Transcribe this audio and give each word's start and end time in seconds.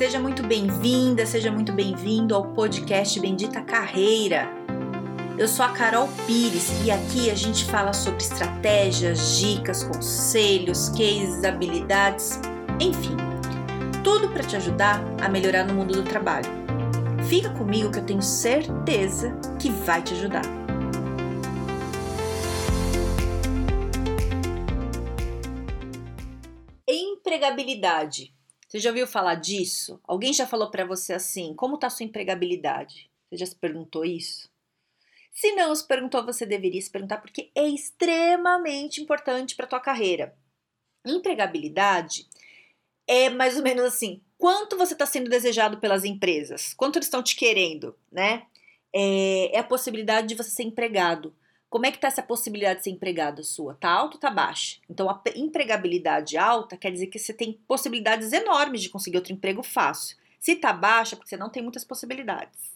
Seja 0.00 0.18
muito 0.18 0.42
bem-vinda, 0.42 1.26
seja 1.26 1.52
muito 1.52 1.74
bem-vindo 1.74 2.34
ao 2.34 2.54
podcast 2.54 3.20
Bendita 3.20 3.60
Carreira. 3.60 4.48
Eu 5.36 5.46
sou 5.46 5.62
a 5.62 5.68
Carol 5.72 6.08
Pires 6.26 6.70
e 6.86 6.90
aqui 6.90 7.30
a 7.30 7.34
gente 7.34 7.66
fala 7.66 7.92
sobre 7.92 8.22
estratégias, 8.22 9.36
dicas, 9.38 9.84
conselhos, 9.84 10.88
cases, 10.88 11.44
habilidades, 11.44 12.40
enfim, 12.80 13.14
tudo 14.02 14.30
para 14.30 14.42
te 14.42 14.56
ajudar 14.56 15.04
a 15.22 15.28
melhorar 15.28 15.64
no 15.64 15.74
mundo 15.74 15.92
do 15.92 16.02
trabalho. 16.02 16.48
Fica 17.28 17.50
comigo 17.50 17.92
que 17.92 17.98
eu 17.98 18.06
tenho 18.06 18.22
certeza 18.22 19.38
que 19.58 19.68
vai 19.68 20.00
te 20.00 20.14
ajudar. 20.14 20.46
Empregabilidade 26.88 28.39
você 28.70 28.78
já 28.78 28.90
ouviu 28.90 29.06
falar 29.06 29.34
disso? 29.34 30.00
Alguém 30.04 30.32
já 30.32 30.46
falou 30.46 30.70
para 30.70 30.84
você 30.84 31.12
assim: 31.12 31.52
como 31.54 31.74
está 31.74 31.90
sua 31.90 32.06
empregabilidade? 32.06 33.10
Você 33.28 33.36
já 33.38 33.46
se 33.46 33.56
perguntou 33.56 34.04
isso? 34.04 34.48
Se 35.32 35.52
não 35.56 35.74
se 35.74 35.84
perguntou, 35.84 36.24
você 36.24 36.46
deveria 36.46 36.80
se 36.80 36.90
perguntar 36.90 37.18
porque 37.18 37.50
é 37.52 37.66
extremamente 37.66 39.02
importante 39.02 39.56
para 39.56 39.66
tua 39.66 39.80
carreira. 39.80 40.36
Empregabilidade 41.04 42.28
é 43.08 43.28
mais 43.28 43.56
ou 43.56 43.62
menos 43.64 43.84
assim: 43.84 44.22
quanto 44.38 44.76
você 44.76 44.92
está 44.92 45.04
sendo 45.04 45.28
desejado 45.28 45.78
pelas 45.78 46.04
empresas, 46.04 46.72
quanto 46.72 46.96
eles 46.96 47.06
estão 47.06 47.24
te 47.24 47.34
querendo, 47.34 47.98
né? 48.10 48.46
É, 48.94 49.56
é 49.56 49.58
a 49.58 49.64
possibilidade 49.64 50.28
de 50.28 50.36
você 50.36 50.50
ser 50.50 50.62
empregado. 50.62 51.34
Como 51.70 51.86
é 51.86 51.92
que 51.92 51.98
está 51.98 52.08
essa 52.08 52.22
possibilidade 52.22 52.80
de 52.80 52.84
ser 52.84 52.90
empregado 52.90 53.44
sua? 53.44 53.74
Tá 53.74 53.88
alta 53.88 54.16
ou 54.16 54.20
tá 54.20 54.28
baixa? 54.28 54.78
Então, 54.90 55.08
a 55.08 55.22
empregabilidade 55.36 56.36
alta 56.36 56.76
quer 56.76 56.90
dizer 56.90 57.06
que 57.06 57.18
você 57.18 57.32
tem 57.32 57.52
possibilidades 57.68 58.32
enormes 58.32 58.82
de 58.82 58.90
conseguir 58.90 59.18
outro 59.18 59.32
emprego 59.32 59.62
fácil. 59.62 60.16
Se 60.40 60.56
tá 60.56 60.72
baixa, 60.72 61.14
porque 61.14 61.28
você 61.28 61.36
não 61.36 61.48
tem 61.48 61.62
muitas 61.62 61.84
possibilidades. 61.84 62.72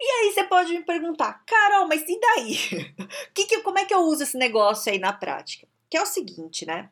E 0.00 0.04
aí 0.04 0.32
você 0.32 0.42
pode 0.42 0.72
me 0.72 0.82
perguntar, 0.82 1.44
Carol, 1.46 1.86
mas 1.86 2.02
e 2.08 2.20
daí? 2.20 2.56
que 3.32 3.46
que, 3.46 3.60
como 3.60 3.78
é 3.78 3.84
que 3.84 3.94
eu 3.94 4.00
uso 4.00 4.24
esse 4.24 4.36
negócio 4.36 4.90
aí 4.90 4.98
na 4.98 5.12
prática? 5.12 5.68
Que 5.88 5.96
é 5.96 6.02
o 6.02 6.06
seguinte, 6.06 6.66
né? 6.66 6.90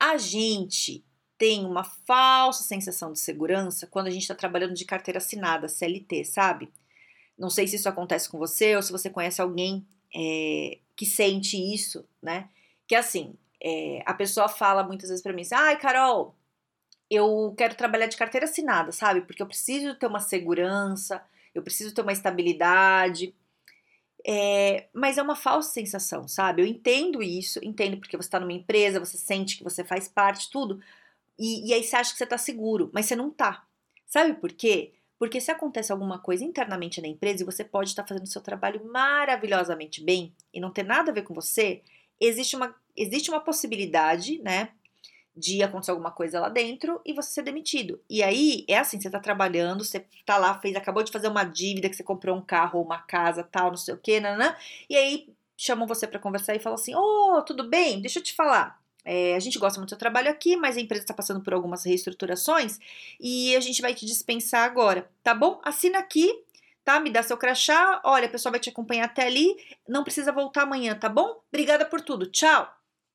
A 0.00 0.16
gente 0.16 1.04
tem 1.36 1.66
uma 1.66 1.84
falsa 1.84 2.62
sensação 2.62 3.12
de 3.12 3.20
segurança 3.20 3.86
quando 3.86 4.06
a 4.06 4.10
gente 4.10 4.22
está 4.22 4.34
trabalhando 4.34 4.74
de 4.74 4.86
carteira 4.86 5.18
assinada, 5.18 5.68
CLT, 5.68 6.24
sabe? 6.24 6.72
Não 7.38 7.50
sei 7.50 7.68
se 7.68 7.76
isso 7.76 7.88
acontece 7.88 8.28
com 8.28 8.38
você 8.38 8.74
ou 8.74 8.82
se 8.82 8.90
você 8.90 9.10
conhece 9.10 9.40
alguém 9.40 9.86
é, 10.14 10.78
que 10.96 11.06
sente 11.06 11.56
isso, 11.56 12.04
né? 12.22 12.48
Que 12.86 12.94
assim, 12.94 13.34
é, 13.62 14.02
a 14.06 14.14
pessoa 14.14 14.48
fala 14.48 14.82
muitas 14.82 15.08
vezes 15.08 15.22
para 15.22 15.32
mim 15.32 15.42
assim, 15.42 15.54
ai, 15.54 15.78
Carol, 15.78 16.34
eu 17.10 17.54
quero 17.56 17.74
trabalhar 17.74 18.06
de 18.06 18.16
carteira 18.16 18.46
assinada, 18.46 18.92
sabe? 18.92 19.22
Porque 19.22 19.42
eu 19.42 19.46
preciso 19.46 19.94
ter 19.94 20.06
uma 20.06 20.20
segurança, 20.20 21.22
eu 21.54 21.62
preciso 21.62 21.94
ter 21.94 22.02
uma 22.02 22.12
estabilidade. 22.12 23.34
É, 24.26 24.88
mas 24.92 25.16
é 25.16 25.22
uma 25.22 25.36
falsa 25.36 25.70
sensação, 25.72 26.26
sabe? 26.28 26.60
Eu 26.62 26.66
entendo 26.66 27.22
isso, 27.22 27.60
entendo 27.62 27.96
porque 27.98 28.16
você 28.16 28.26
está 28.26 28.40
numa 28.40 28.52
empresa, 28.52 29.00
você 29.00 29.16
sente 29.16 29.56
que 29.56 29.64
você 29.64 29.84
faz 29.84 30.08
parte, 30.08 30.50
tudo, 30.50 30.80
e, 31.38 31.68
e 31.70 31.74
aí 31.74 31.82
você 31.82 31.96
acha 31.96 32.10
que 32.12 32.18
você 32.18 32.24
está 32.24 32.36
seguro, 32.36 32.90
mas 32.92 33.06
você 33.06 33.16
não 33.16 33.30
tá. 33.30 33.64
Sabe 34.06 34.34
por 34.34 34.52
quê? 34.52 34.92
Porque 35.18 35.40
se 35.40 35.50
acontece 35.50 35.90
alguma 35.90 36.18
coisa 36.18 36.44
internamente 36.44 37.00
na 37.00 37.08
empresa 37.08 37.42
e 37.42 37.46
você 37.46 37.64
pode 37.64 37.90
estar 37.90 38.06
fazendo 38.06 38.26
seu 38.26 38.40
trabalho 38.40 38.84
maravilhosamente 38.86 40.02
bem 40.02 40.32
e 40.54 40.60
não 40.60 40.70
ter 40.70 40.84
nada 40.84 41.10
a 41.10 41.14
ver 41.14 41.22
com 41.22 41.34
você, 41.34 41.82
existe 42.20 42.54
uma, 42.54 42.74
existe 42.96 43.30
uma 43.30 43.40
possibilidade, 43.40 44.40
né? 44.42 44.70
De 45.36 45.62
acontecer 45.62 45.92
alguma 45.92 46.10
coisa 46.10 46.40
lá 46.40 46.48
dentro 46.48 47.00
e 47.04 47.12
você 47.12 47.30
ser 47.30 47.42
demitido. 47.42 48.00
E 48.08 48.22
aí 48.22 48.64
é 48.68 48.78
assim: 48.78 49.00
você 49.00 49.10
tá 49.10 49.20
trabalhando, 49.20 49.84
você 49.84 50.04
tá 50.26 50.36
lá, 50.36 50.58
fez, 50.60 50.76
acabou 50.76 51.02
de 51.02 51.12
fazer 51.12 51.28
uma 51.28 51.44
dívida 51.44 51.88
que 51.88 51.96
você 51.96 52.02
comprou 52.02 52.36
um 52.36 52.42
carro 52.42 52.78
ou 52.80 52.84
uma 52.84 52.98
casa, 52.98 53.44
tal, 53.44 53.70
não 53.70 53.76
sei 53.76 53.94
o 53.94 53.98
que, 53.98 54.20
nanã, 54.20 54.56
e 54.90 54.96
aí 54.96 55.28
chamam 55.56 55.86
você 55.86 56.06
para 56.06 56.18
conversar 56.20 56.54
e 56.54 56.60
falam 56.60 56.74
assim: 56.78 56.94
Ô, 56.94 57.36
oh, 57.38 57.42
tudo 57.42 57.68
bem? 57.68 58.00
Deixa 58.00 58.18
eu 58.18 58.22
te 58.22 58.34
falar. 58.34 58.80
É, 59.10 59.34
a 59.34 59.40
gente 59.40 59.58
gosta 59.58 59.80
muito 59.80 59.88
do 59.88 59.92
seu 59.92 59.98
trabalho 59.98 60.30
aqui, 60.30 60.54
mas 60.54 60.76
a 60.76 60.80
empresa 60.82 61.02
está 61.02 61.14
passando 61.14 61.40
por 61.40 61.54
algumas 61.54 61.82
reestruturações 61.82 62.78
e 63.18 63.56
a 63.56 63.60
gente 63.60 63.80
vai 63.80 63.94
te 63.94 64.04
dispensar 64.04 64.64
agora, 64.64 65.10
tá 65.24 65.34
bom? 65.34 65.58
Assina 65.64 65.98
aqui, 65.98 66.44
tá? 66.84 67.00
Me 67.00 67.08
dá 67.08 67.22
seu 67.22 67.38
crachá. 67.38 68.02
Olha, 68.04 68.26
a 68.26 68.28
pessoa 68.28 68.50
vai 68.50 68.60
te 68.60 68.68
acompanhar 68.68 69.06
até 69.06 69.24
ali. 69.26 69.56
Não 69.88 70.04
precisa 70.04 70.30
voltar 70.30 70.64
amanhã, 70.64 70.94
tá 70.94 71.08
bom? 71.08 71.40
Obrigada 71.48 71.86
por 71.86 72.02
tudo. 72.02 72.26
Tchau. 72.26 72.70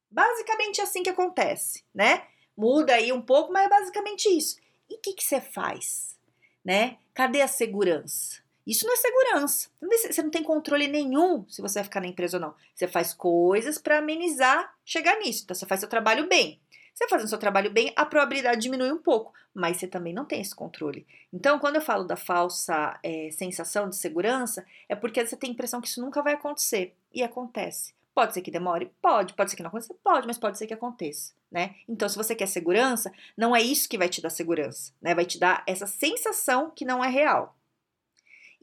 Basicamente 0.09 0.81
é 0.81 0.83
assim 0.83 1.03
que 1.03 1.11
acontece, 1.11 1.83
né? 1.93 2.23
Muda 2.57 2.95
aí 2.95 3.13
um 3.13 3.21
pouco, 3.21 3.53
mas 3.53 3.67
é 3.67 3.69
basicamente 3.69 4.27
isso. 4.29 4.57
E 4.89 4.95
o 4.95 4.99
que, 4.99 5.13
que 5.13 5.23
você 5.23 5.39
faz, 5.39 6.17
né? 6.65 6.97
Cadê 7.13 7.39
a 7.39 7.47
segurança? 7.47 8.42
Isso 8.65 8.85
não 8.85 8.93
é 8.93 8.97
segurança. 8.97 9.69
Você 9.81 10.23
não 10.23 10.29
tem 10.29 10.43
controle 10.43 10.87
nenhum 10.87 11.45
se 11.49 11.61
você 11.61 11.79
vai 11.79 11.83
ficar 11.83 11.99
na 11.99 12.07
empresa 12.07 12.37
ou 12.37 12.41
não. 12.41 12.55
Você 12.73 12.87
faz 12.87 13.13
coisas 13.13 13.77
para 13.77 13.97
amenizar 13.97 14.73
chegar 14.85 15.17
nisso. 15.19 15.43
Então, 15.43 15.55
você 15.55 15.65
faz 15.65 15.79
seu 15.79 15.89
trabalho 15.89 16.27
bem. 16.27 16.61
Você 16.93 17.07
fazendo 17.07 17.27
seu 17.27 17.39
trabalho 17.39 17.71
bem, 17.71 17.91
a 17.95 18.05
probabilidade 18.05 18.61
diminui 18.61 18.91
um 18.91 18.99
pouco, 18.99 19.33
mas 19.53 19.77
você 19.77 19.87
também 19.87 20.13
não 20.13 20.25
tem 20.25 20.39
esse 20.39 20.53
controle. 20.53 21.07
Então, 21.31 21.57
quando 21.57 21.77
eu 21.77 21.81
falo 21.81 22.03
da 22.03 22.15
falsa 22.15 22.99
é, 23.01 23.29
sensação 23.31 23.89
de 23.89 23.95
segurança, 23.95 24.63
é 24.87 24.95
porque 24.95 25.25
você 25.25 25.35
tem 25.35 25.49
a 25.49 25.53
impressão 25.53 25.81
que 25.81 25.87
isso 25.87 26.01
nunca 26.01 26.21
vai 26.21 26.33
acontecer. 26.33 26.95
E 27.11 27.23
acontece. 27.23 27.95
Pode 28.13 28.35
ser 28.35 28.43
que 28.43 28.51
demore? 28.51 28.91
Pode. 29.01 29.33
Pode 29.33 29.49
ser 29.49 29.57
que 29.57 29.63
não 29.63 29.69
aconteça? 29.69 29.95
Pode, 30.03 30.27
mas 30.27 30.37
pode 30.37 30.57
ser 30.57 30.67
que 30.67 30.73
aconteça, 30.73 31.33
né? 31.51 31.73
Então, 31.89 32.07
se 32.07 32.15
você 32.15 32.35
quer 32.35 32.45
segurança, 32.45 33.11
não 33.35 33.55
é 33.55 33.61
isso 33.61 33.89
que 33.89 33.97
vai 33.97 34.07
te 34.07 34.21
dar 34.21 34.29
segurança, 34.29 34.93
né? 35.01 35.15
Vai 35.15 35.25
te 35.25 35.39
dar 35.39 35.63
essa 35.65 35.87
sensação 35.87 36.69
que 36.69 36.85
não 36.85 37.03
é 37.03 37.09
real. 37.09 37.55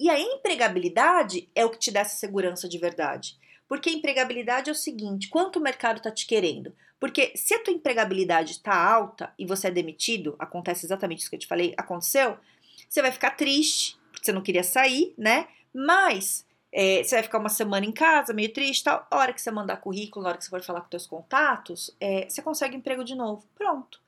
E 0.01 0.09
a 0.09 0.19
empregabilidade 0.19 1.47
é 1.55 1.63
o 1.63 1.69
que 1.69 1.79
te 1.79 1.91
dá 1.91 2.01
essa 2.01 2.17
segurança 2.17 2.67
de 2.67 2.79
verdade. 2.79 3.39
Porque 3.69 3.91
a 3.91 3.93
empregabilidade 3.93 4.71
é 4.71 4.73
o 4.73 4.75
seguinte: 4.75 5.29
quanto 5.29 5.59
o 5.59 5.63
mercado 5.63 5.99
está 5.99 6.11
te 6.11 6.27
querendo? 6.27 6.75
Porque 6.99 7.33
se 7.37 7.55
a 7.55 7.63
tua 7.63 7.75
empregabilidade 7.75 8.53
está 8.53 8.75
alta 8.75 9.33
e 9.39 9.45
você 9.45 9.69
é 9.69 9.71
demitido, 9.71 10.35
acontece 10.39 10.87
exatamente 10.87 11.21
isso 11.21 11.29
que 11.29 11.37
eu 11.37 11.41
te 11.41 11.47
falei, 11.47 11.75
aconteceu, 11.77 12.39
você 12.89 13.03
vai 13.03 13.13
ficar 13.13 13.33
triste, 13.33 13.99
porque 14.11 14.25
você 14.25 14.33
não 14.33 14.43
queria 14.43 14.65
sair, 14.65 15.15
né? 15.19 15.49
Mas 15.73 16.47
é, 16.73 17.03
você 17.03 17.17
vai 17.17 17.23
ficar 17.23 17.39
uma 17.39 17.49
semana 17.51 17.85
em 17.85 17.93
casa, 17.93 18.33
meio 18.33 18.53
triste 18.53 18.85
tal. 18.85 19.07
A 19.11 19.17
hora 19.19 19.33
que 19.35 19.41
você 19.41 19.51
mandar 19.51 19.77
currículo, 19.77 20.23
na 20.23 20.31
hora 20.31 20.39
que 20.39 20.45
você 20.45 20.51
for 20.51 20.63
falar 20.63 20.81
com 20.81 20.91
seus 20.91 21.07
contatos, 21.07 21.95
é, 22.01 22.27
você 22.29 22.41
consegue 22.41 22.75
emprego 22.75 23.05
de 23.05 23.15
novo. 23.15 23.47
Pronto. 23.55 24.01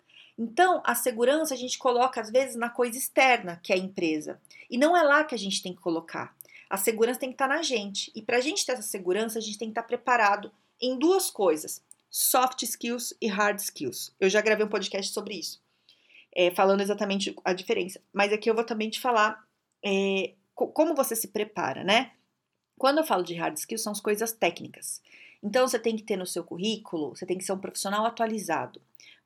Então, 0.42 0.82
a 0.84 0.96
segurança 0.96 1.54
a 1.54 1.56
gente 1.56 1.78
coloca 1.78 2.20
às 2.20 2.28
vezes 2.28 2.56
na 2.56 2.68
coisa 2.68 2.98
externa, 2.98 3.60
que 3.62 3.72
é 3.72 3.76
a 3.76 3.78
empresa. 3.78 4.40
E 4.68 4.76
não 4.76 4.96
é 4.96 5.00
lá 5.04 5.22
que 5.22 5.36
a 5.36 5.38
gente 5.38 5.62
tem 5.62 5.72
que 5.72 5.80
colocar. 5.80 6.36
A 6.68 6.76
segurança 6.76 7.20
tem 7.20 7.28
que 7.28 7.36
estar 7.36 7.46
na 7.46 7.62
gente. 7.62 8.10
E 8.12 8.20
para 8.20 8.38
a 8.38 8.40
gente 8.40 8.66
ter 8.66 8.72
essa 8.72 8.82
segurança, 8.82 9.38
a 9.38 9.40
gente 9.40 9.56
tem 9.56 9.68
que 9.68 9.72
estar 9.78 9.84
preparado 9.84 10.50
em 10.80 10.98
duas 10.98 11.30
coisas: 11.30 11.80
soft 12.10 12.60
skills 12.62 13.14
e 13.20 13.28
hard 13.28 13.60
skills. 13.60 14.12
Eu 14.18 14.28
já 14.28 14.40
gravei 14.40 14.66
um 14.66 14.68
podcast 14.68 15.12
sobre 15.12 15.36
isso, 15.36 15.62
é, 16.34 16.50
falando 16.50 16.80
exatamente 16.80 17.36
a 17.44 17.52
diferença. 17.52 18.00
Mas 18.12 18.32
aqui 18.32 18.50
eu 18.50 18.54
vou 18.54 18.64
também 18.64 18.90
te 18.90 19.00
falar 19.00 19.46
é, 19.80 20.32
como 20.56 20.92
você 20.96 21.14
se 21.14 21.28
prepara, 21.28 21.84
né? 21.84 22.14
Quando 22.76 22.98
eu 22.98 23.04
falo 23.04 23.22
de 23.22 23.34
hard 23.34 23.56
skills, 23.56 23.82
são 23.82 23.92
as 23.92 24.00
coisas 24.00 24.32
técnicas. 24.32 25.00
Então, 25.40 25.68
você 25.68 25.78
tem 25.78 25.96
que 25.96 26.02
ter 26.02 26.16
no 26.16 26.26
seu 26.26 26.42
currículo, 26.42 27.10
você 27.10 27.24
tem 27.24 27.38
que 27.38 27.44
ser 27.44 27.52
um 27.52 27.58
profissional 27.58 28.04
atualizado. 28.04 28.80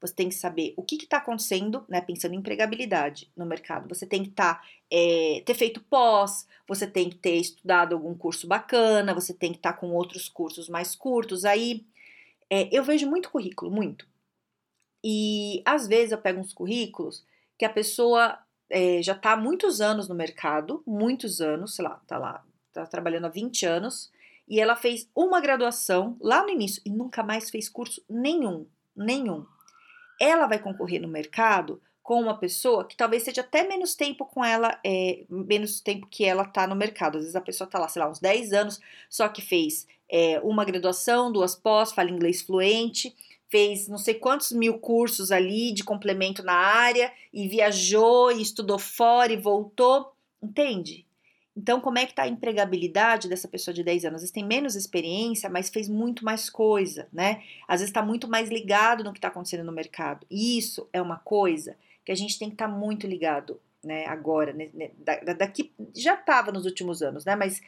Você 0.07 0.15
tem 0.15 0.29
que 0.29 0.35
saber 0.35 0.73
o 0.77 0.83
que 0.83 0.97
está 0.97 1.17
acontecendo, 1.17 1.85
né? 1.89 2.01
Pensando 2.01 2.35
em 2.35 2.39
empregabilidade 2.39 3.31
no 3.37 3.45
mercado. 3.45 3.89
Você 3.89 4.07
tem 4.07 4.23
que 4.23 4.31
tá, 4.31 4.63
é, 4.91 5.43
ter 5.45 5.55
feito 5.55 5.81
pós, 5.81 6.47
você 6.69 6.87
tem 6.87 7.11
que 7.11 7.17
ter 7.17 7.37
estudado 7.37 7.95
algum 7.95 8.15
curso 8.15 8.47
bacana, 8.47 9.15
você 9.15 9.35
tem 9.35 9.53
que 9.53 9.59
estar 9.59 9.73
tá 9.73 9.79
com 9.79 9.93
outros 9.93 10.29
cursos 10.29 10.69
mais 10.69 10.95
curtos. 10.95 11.45
Aí 11.45 11.85
é, 12.49 12.69
eu 12.71 12.85
vejo 12.85 13.09
muito 13.09 13.31
currículo, 13.31 13.71
muito. 13.71 14.07
E 15.03 15.63
às 15.65 15.87
vezes 15.89 16.13
eu 16.13 16.19
pego 16.19 16.41
uns 16.41 16.53
currículos 16.53 17.25
que 17.59 17.65
a 17.65 17.71
pessoa 17.71 18.39
é, 18.71 19.03
já 19.03 19.13
está 19.13 19.33
há 19.33 19.37
muitos 19.37 19.81
anos 19.81 20.09
no 20.09 20.15
mercado, 20.15 20.83
muitos 20.87 21.41
anos, 21.41 21.75
sei 21.75 21.85
lá, 21.85 22.01
tá 22.07 22.19
lá, 22.19 22.45
tá 22.73 22.87
trabalhando 22.87 23.27
há 23.27 23.31
20 23.31 23.67
anos, 23.67 24.13
e 24.49 24.61
ela 24.61 24.77
fez 24.77 25.09
uma 25.15 25.41
graduação 25.41 26.17
lá 26.21 26.43
no 26.43 26.51
início 26.51 26.83
e 26.85 26.91
nunca 26.91 27.23
mais 27.23 27.51
fez 27.51 27.69
curso 27.69 28.05
nenhum, 28.09 28.67
nenhum 28.95 29.47
ela 30.21 30.47
vai 30.47 30.59
concorrer 30.59 31.01
no 31.01 31.09
mercado 31.09 31.81
com 32.03 32.21
uma 32.21 32.39
pessoa 32.39 32.85
que 32.85 32.97
talvez 32.97 33.25
seja 33.25 33.41
até 33.41 33.67
menos 33.67 33.97
tempo 33.97 34.25
com 34.25 34.45
ela, 34.45 34.79
é, 34.85 35.25
menos 35.29 35.81
tempo 35.81 36.07
que 36.07 36.25
ela 36.25 36.45
tá 36.45 36.65
no 36.67 36.77
mercado. 36.77 37.19
Às 37.19 37.25
vezes 37.25 37.37
a 37.37 37.41
pessoa 37.41 37.69
tá 37.69 37.81
lá, 37.81 37.89
sei 37.89 38.01
lá, 38.01 38.09
uns 38.09 38.21
10 38.21 38.53
anos, 38.53 38.81
só 39.11 39.29
que 39.29 39.43
fez 39.43 39.89
é, 40.09 40.39
uma 40.45 40.65
graduação, 40.65 41.33
duas 41.33 41.57
pós, 41.57 41.93
fala 41.93 42.11
inglês 42.11 42.43
fluente, 42.43 43.13
fez 43.49 43.89
não 43.89 43.99
sei 43.99 44.15
quantos 44.15 44.53
mil 44.53 44.79
cursos 44.79 45.33
ali 45.33 45.73
de 45.73 45.83
complemento 45.83 46.45
na 46.45 46.55
área 46.55 47.13
e 47.33 47.49
viajou 47.49 48.31
e 48.31 48.41
estudou 48.41 48.79
fora 48.79 49.33
e 49.33 49.37
voltou, 49.37 50.13
entende? 50.41 51.05
Então, 51.57 51.81
como 51.81 51.99
é 51.99 52.05
que 52.05 52.13
está 52.13 52.25
a 52.25 52.29
empregabilidade 52.29 53.29
dessa 53.29 53.49
pessoa 53.49 53.73
de 53.73 53.83
10 53.83 54.05
anos? 54.05 54.17
Às 54.17 54.23
vezes 54.23 54.35
tem 54.35 54.45
menos 54.45 54.77
experiência, 54.77 55.49
mas 55.49 55.71
fez 55.71 55.89
muito 55.89 56.25
mais 56.25 56.51
coisa, 56.51 57.09
né? 57.11 57.43
Às 57.67 57.81
vezes 57.81 57.91
está 57.91 58.03
muito 58.03 58.29
mais 58.29 58.51
ligado 58.51 59.03
no 59.03 59.13
que 59.13 59.19
está 59.19 59.29
acontecendo 59.29 59.65
no 59.65 59.73
mercado. 59.73 60.27
E 60.31 60.59
isso 60.59 60.87
é 60.93 61.01
uma 61.01 61.17
coisa 61.17 61.77
que 62.05 62.13
a 62.13 62.15
gente 62.15 62.39
tem 62.39 62.49
que 62.49 62.55
estar 62.55 62.69
tá 62.69 62.73
muito 62.73 63.07
ligado, 63.07 63.61
né, 63.83 64.07
agora, 64.07 64.53
né, 64.53 64.69
né 64.75 64.91
daqui, 65.37 65.73
já 65.95 66.15
estava 66.15 66.53
nos 66.53 66.65
últimos 66.65 67.03
anos, 67.03 67.25
né, 67.25 67.35
mas 67.35 67.61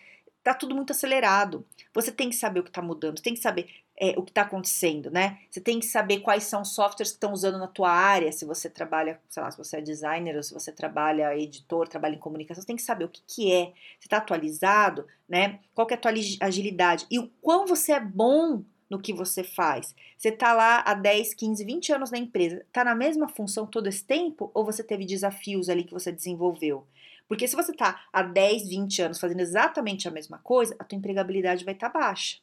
tá 0.45 0.55
tudo 0.55 0.75
muito 0.75 0.93
acelerado. 0.93 1.67
Você 1.93 2.13
tem 2.13 2.31
que 2.31 2.37
saber 2.37 2.61
o 2.61 2.63
que 2.63 2.71
está 2.71 2.81
mudando, 2.81 3.21
tem 3.21 3.35
que 3.35 3.41
saber 3.41 3.69
é, 4.01 4.15
o 4.17 4.23
que 4.23 4.31
está 4.31 4.43
acontecendo, 4.43 5.11
né? 5.11 5.39
Você 5.51 5.61
tem 5.61 5.81
que 5.81 5.87
saber 5.87 6.21
quais 6.21 6.45
são 6.45 6.63
os 6.63 6.75
softwares 6.75 7.11
que 7.11 7.17
estão 7.17 7.33
usando 7.33 7.59
na 7.59 7.67
tua 7.67 7.91
área, 7.91 8.31
se 8.31 8.45
você 8.45 8.71
trabalha, 8.71 9.21
sei 9.29 9.43
lá, 9.43 9.51
se 9.51 9.59
você 9.59 9.79
é 9.79 9.81
designer 9.81 10.37
ou 10.37 10.43
se 10.43 10.55
você 10.55 10.71
trabalha 10.71 11.37
editor, 11.37 11.89
trabalha 11.89 12.15
em 12.15 12.19
comunicação, 12.19 12.63
você 12.63 12.67
tem 12.67 12.77
que 12.77 12.83
saber 12.83 13.05
o 13.05 13.09
que, 13.09 13.23
que 13.27 13.53
é, 13.53 13.67
se 13.99 14.07
está 14.07 14.19
atualizado, 14.19 15.07
né? 15.29 15.59
Qual 15.75 15.87
que 15.87 15.95
é 15.95 15.97
a 15.97 16.01
tua 16.01 16.13
agilidade 16.41 17.07
e 17.11 17.19
o 17.19 17.29
quão 17.43 17.67
você 17.67 17.93
é 17.93 18.01
bom 18.01 18.63
no 18.89 18.99
que 18.99 19.13
você 19.13 19.45
faz. 19.45 19.95
Você 20.17 20.31
está 20.31 20.53
lá 20.55 20.83
há 20.87 20.95
10, 20.95 21.35
15, 21.35 21.65
20 21.65 21.93
anos 21.93 22.11
na 22.11 22.19
empresa, 22.19 22.65
está 22.67 22.85
na 22.85 22.95
mesma 22.95 23.29
função 23.29 23.67
todo 23.67 23.87
esse 23.87 24.05
tempo 24.05 24.51
ou 24.55 24.65
você 24.65 24.83
teve 24.83 25.05
desafios 25.05 25.69
ali 25.69 25.85
que 25.85 25.93
você 25.93 26.11
desenvolveu? 26.11 26.87
Porque 27.29 27.47
se 27.47 27.55
você 27.55 27.73
está 27.73 28.07
há 28.11 28.23
10, 28.23 28.69
20 28.69 29.03
anos 29.03 29.21
fazendo 29.21 29.41
exatamente 29.41 30.09
a 30.09 30.11
mesma 30.11 30.39
coisa, 30.39 30.75
a 30.79 30.85
tua 30.85 30.97
empregabilidade 30.97 31.65
vai 31.65 31.75
estar 31.75 31.91
tá 31.91 31.99
baixa, 31.99 32.39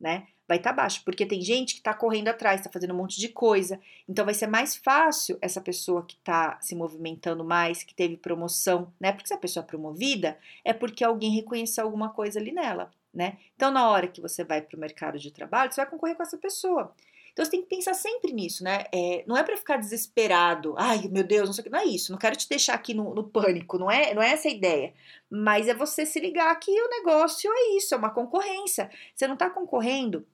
né? 0.00 0.26
Vai 0.46 0.58
estar 0.58 0.70
tá 0.70 0.76
baixa, 0.76 1.00
porque 1.04 1.24
tem 1.24 1.40
gente 1.40 1.74
que 1.74 1.80
está 1.80 1.94
correndo 1.94 2.28
atrás, 2.28 2.60
está 2.60 2.70
fazendo 2.70 2.92
um 2.92 2.96
monte 2.96 3.18
de 3.18 3.28
coisa. 3.28 3.80
Então 4.08 4.24
vai 4.24 4.34
ser 4.34 4.46
mais 4.46 4.76
fácil 4.76 5.38
essa 5.40 5.60
pessoa 5.60 6.04
que 6.04 6.16
está 6.16 6.58
se 6.60 6.74
movimentando 6.74 7.44
mais, 7.44 7.82
que 7.82 7.94
teve 7.94 8.16
promoção, 8.16 8.92
né? 9.00 9.12
Porque 9.12 9.28
se 9.28 9.34
a 9.34 9.38
pessoa 9.38 9.64
é 9.64 9.66
promovida, 9.66 10.38
é 10.64 10.72
porque 10.72 11.04
alguém 11.04 11.30
reconheceu 11.30 11.84
alguma 11.84 12.10
coisa 12.10 12.38
ali 12.38 12.52
nela 12.52 12.90
né? 13.14 13.38
Então, 13.54 13.70
na 13.70 13.88
hora 13.88 14.08
que 14.08 14.20
você 14.20 14.42
vai 14.42 14.60
para 14.60 14.76
o 14.76 14.80
mercado 14.80 15.18
de 15.18 15.30
trabalho, 15.30 15.72
você 15.72 15.80
vai 15.80 15.88
concorrer 15.88 16.16
com 16.16 16.22
essa 16.22 16.36
pessoa. 16.36 16.92
Então, 17.34 17.44
você 17.44 17.50
tem 17.50 17.62
que 17.62 17.68
pensar 17.68 17.94
sempre 17.94 18.32
nisso, 18.32 18.62
né? 18.62 18.84
É, 18.92 19.24
não 19.26 19.36
é 19.36 19.42
para 19.42 19.56
ficar 19.56 19.76
desesperado, 19.76 20.74
ai 20.78 21.08
meu 21.08 21.24
Deus, 21.24 21.48
não 21.48 21.52
sei 21.52 21.62
o 21.62 21.64
que, 21.64 21.70
não 21.70 21.80
é 21.80 21.84
isso, 21.84 22.12
não 22.12 22.18
quero 22.18 22.36
te 22.36 22.48
deixar 22.48 22.74
aqui 22.74 22.94
no, 22.94 23.12
no, 23.12 23.24
pânico, 23.24 23.76
não 23.76 23.90
é, 23.90 24.14
não 24.14 24.22
é 24.22 24.30
essa 24.30 24.46
a 24.46 24.52
ideia. 24.52 24.94
Mas 25.28 25.66
é 25.66 25.74
você 25.74 26.06
se 26.06 26.20
ligar 26.20 26.54
que 26.60 26.70
o 26.70 26.88
negócio 26.88 27.50
é 27.52 27.76
isso, 27.76 27.92
é 27.92 27.98
uma 27.98 28.10
concorrência. 28.10 28.88
Você 29.14 29.26
não 29.26 29.34
está 29.34 29.50
concorrendo 29.50 30.24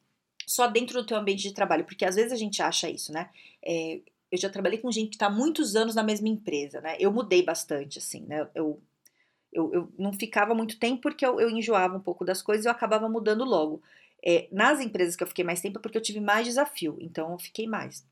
só 0.47 0.67
dentro 0.67 1.01
do 1.01 1.07
teu 1.07 1.17
ambiente 1.17 1.43
de 1.43 1.55
trabalho, 1.55 1.85
porque 1.85 2.05
às 2.05 2.17
vezes 2.17 2.33
a 2.33 2.37
gente 2.37 2.63
acha 2.63 2.91
isso, 2.91 3.13
né? 3.13 3.31
É, 3.65 4.01
eu 4.31 4.39
já 4.39 4.51
trabalhei 4.51 4.79
com 4.79 4.93
gente 4.93 5.09
que 5.09 5.17
está 5.17 5.31
muitos 5.31 5.75
anos 5.75 5.95
na 5.95 6.03
mesma 6.03 6.29
empresa, 6.29 6.83
né? 6.83 6.97
Eu 7.01 7.11
mudei 7.11 7.43
bastante, 7.43 7.99
assim, 7.99 8.27
né? 8.27 8.47
Eu 8.55 8.81
eu, 9.53 9.73
eu 9.73 9.93
não 9.99 10.13
ficava 10.13 10.55
muito 10.55 10.79
tempo 10.79 11.03
porque 11.03 11.27
eu, 11.27 11.41
eu 11.41 11.51
enjoava 11.51 11.97
um 11.97 12.01
pouco 12.01 12.25
das 12.25 12.41
coisas 12.41 12.65
e 12.65 12.69
eu 12.69 12.73
acabava 12.73 13.09
mudando 13.09 13.45
logo. 13.45 13.83
É, 14.25 14.49
nas 14.53 14.81
empresas 14.81 15.17
que 15.17 15.23
eu 15.23 15.27
fiquei 15.27 15.45
mais 15.45 15.61
tempo 15.61 15.79
é 15.79 15.83
porque 15.83 15.97
eu 15.97 16.03
tive 16.03 16.21
mais 16.21 16.47
desafio, 16.47 16.97
então 17.01 17.33
eu 17.33 17.39
fiquei 17.39 17.67
mais. 17.67 18.07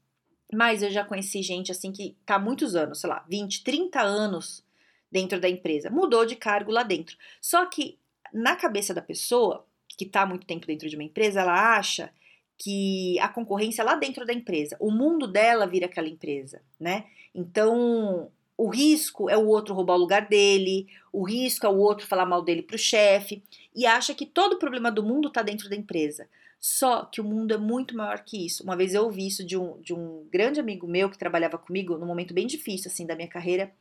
Mas 0.53 0.83
eu 0.83 0.91
já 0.91 1.05
conheci 1.05 1.43
gente 1.43 1.71
assim 1.71 1.93
que 1.93 2.17
tá 2.25 2.37
há 2.37 2.39
muitos 2.39 2.75
anos, 2.75 3.01
sei 3.01 3.11
lá, 3.11 3.25
20, 3.29 3.63
30 3.63 4.01
anos 4.01 4.65
dentro 5.11 5.41
da 5.41 5.49
empresa, 5.49 5.91
mudou 5.91 6.25
de 6.25 6.37
cargo 6.37 6.71
lá 6.71 6.83
dentro. 6.83 7.17
Só 7.41 7.67
que 7.67 7.99
na 8.33 8.57
cabeça 8.57 8.95
da 8.95 9.03
pessoa 9.03 9.67
que 9.97 10.07
tá 10.07 10.25
muito 10.25 10.47
tempo 10.47 10.67
dentro 10.67 10.89
de 10.89 10.97
uma 10.97 11.05
empresa, 11.05 11.41
ela 11.41 11.77
acha 11.77 12.13
que 12.57 13.19
a 13.21 13.29
concorrência 13.29 13.83
é 13.83 13.85
lá 13.85 13.95
dentro 13.95 14.25
da 14.27 14.33
empresa, 14.33 14.77
o 14.81 14.91
mundo 14.91 15.27
dela 15.27 15.67
vira 15.67 15.87
aquela 15.87 16.09
empresa, 16.09 16.61
né? 16.79 17.07
Então, 17.35 18.31
o 18.59 18.69
risco 18.69 19.31
é 19.31 19.39
o 19.39 19.47
outro 19.47 19.73
roubar 19.73 19.95
o 19.95 20.01
lugar 20.01 20.29
dele, 20.29 20.89
o 21.13 21.25
risco 21.25 21.65
é 21.65 21.69
o 21.69 21.79
outro 21.79 22.09
falar 22.09 22.27
mal 22.27 22.43
dele 22.43 22.61
para 22.61 22.75
o 22.75 22.79
chefe, 22.79 23.41
e 23.75 23.87
acha 23.87 24.13
que 24.13 24.27
todo 24.27 24.55
o 24.55 24.59
problema 24.59 24.91
do 24.91 25.03
mundo 25.03 25.29
está 25.29 25.43
dentro 25.43 25.71
da 25.71 25.77
empresa. 25.77 26.29
Só 26.59 27.05
que 27.05 27.21
o 27.21 27.25
mundo 27.25 27.55
é 27.55 27.57
muito 27.57 27.97
maior 27.97 28.19
que 28.25 28.45
isso. 28.45 28.65
Uma 28.65 28.77
vez 28.77 28.93
eu 28.93 29.05
ouvi 29.05 29.29
isso 29.29 29.47
de 29.47 29.57
um, 29.57 29.81
de 29.81 29.95
um 29.95 30.27
grande 30.29 30.59
amigo 30.59 30.89
meu 30.89 31.09
que 31.09 31.17
trabalhava 31.17 31.57
comigo 31.57 31.97
num 31.97 32.07
momento 32.07 32.35
bem 32.35 32.49
difícil 32.49 32.91
assim 32.91 33.07
da 33.07 33.15
minha 33.15 33.29
carreira. 33.29 33.73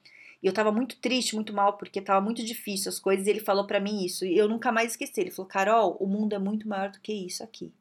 E 0.43 0.45
eu 0.45 0.53
tava 0.53 0.71
muito 0.71 0.95
triste, 0.97 1.33
muito 1.33 1.51
mal, 1.51 1.73
porque 1.73 1.99
tava 1.99 2.23
muito 2.23 2.45
difícil 2.45 2.89
as 2.89 2.99
coisas, 2.99 3.25
e 3.25 3.31
ele 3.31 3.39
falou 3.39 3.65
para 3.65 3.79
mim 3.79 4.05
isso, 4.05 4.23
e 4.23 4.37
eu 4.37 4.47
nunca 4.47 4.71
mais 4.71 4.91
esqueci. 4.91 5.21
Ele 5.21 5.31
falou: 5.31 5.49
"Carol, 5.49 5.97
o 5.99 6.05
mundo 6.05 6.35
é 6.35 6.39
muito 6.39 6.67
maior 6.69 6.91
do 6.91 6.99
que 6.99 7.11
isso 7.11 7.43
aqui". 7.43 7.73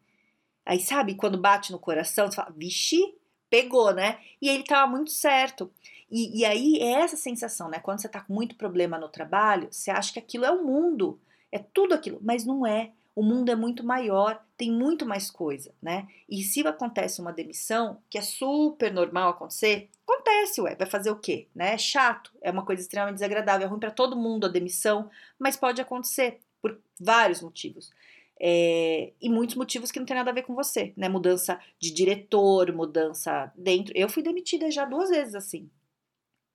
Aí 0.64 0.80
sabe, 0.80 1.14
quando 1.14 1.38
bate 1.38 1.72
no 1.72 1.78
coração, 1.78 2.30
você 2.30 2.36
fala: 2.36 2.54
"Vixe, 2.56 3.14
pegou, 3.50 3.92
né?" 3.92 4.18
E 4.40 4.48
ele 4.48 4.64
tava 4.64 4.90
muito 4.90 5.10
certo. 5.10 5.70
E, 6.10 6.40
e 6.40 6.44
aí 6.44 6.78
é 6.78 7.00
essa 7.00 7.16
sensação, 7.16 7.68
né? 7.68 7.78
Quando 7.78 8.00
você 8.00 8.08
tá 8.08 8.20
com 8.20 8.32
muito 8.32 8.56
problema 8.56 8.98
no 8.98 9.08
trabalho, 9.08 9.68
você 9.70 9.90
acha 9.90 10.12
que 10.12 10.18
aquilo 10.18 10.44
é 10.44 10.50
o 10.50 10.64
mundo, 10.64 11.20
é 11.50 11.58
tudo 11.58 11.94
aquilo, 11.94 12.18
mas 12.22 12.44
não 12.44 12.66
é. 12.66 12.92
O 13.14 13.22
mundo 13.22 13.50
é 13.50 13.56
muito 13.56 13.82
maior, 13.82 14.44
tem 14.58 14.70
muito 14.70 15.06
mais 15.06 15.30
coisa, 15.30 15.74
né? 15.80 16.06
E 16.28 16.42
se 16.42 16.60
acontece 16.66 17.20
uma 17.20 17.32
demissão, 17.32 17.98
que 18.10 18.18
é 18.18 18.22
super 18.22 18.92
normal 18.92 19.30
acontecer, 19.30 19.88
acontece, 20.06 20.60
ué, 20.60 20.74
vai 20.76 20.86
fazer 20.86 21.10
o 21.10 21.16
quê? 21.16 21.48
Né? 21.54 21.72
É 21.72 21.78
chato, 21.78 22.30
é 22.42 22.50
uma 22.50 22.64
coisa 22.64 22.82
extremamente 22.82 23.16
desagradável, 23.16 23.66
é 23.66 23.70
ruim 23.70 23.80
para 23.80 23.90
todo 23.90 24.16
mundo 24.16 24.44
a 24.44 24.50
demissão, 24.50 25.10
mas 25.38 25.56
pode 25.56 25.80
acontecer 25.80 26.40
por 26.60 26.78
vários 27.00 27.40
motivos. 27.40 27.90
É, 28.38 29.12
e 29.18 29.30
muitos 29.30 29.56
motivos 29.56 29.90
que 29.90 29.98
não 29.98 30.04
tem 30.04 30.16
nada 30.16 30.30
a 30.30 30.34
ver 30.34 30.42
com 30.42 30.54
você, 30.54 30.92
né? 30.94 31.08
Mudança 31.08 31.58
de 31.80 31.90
diretor, 31.90 32.70
mudança 32.72 33.50
dentro. 33.56 33.94
Eu 33.96 34.10
fui 34.10 34.22
demitida 34.22 34.70
já 34.70 34.84
duas 34.84 35.08
vezes 35.08 35.34
assim, 35.34 35.70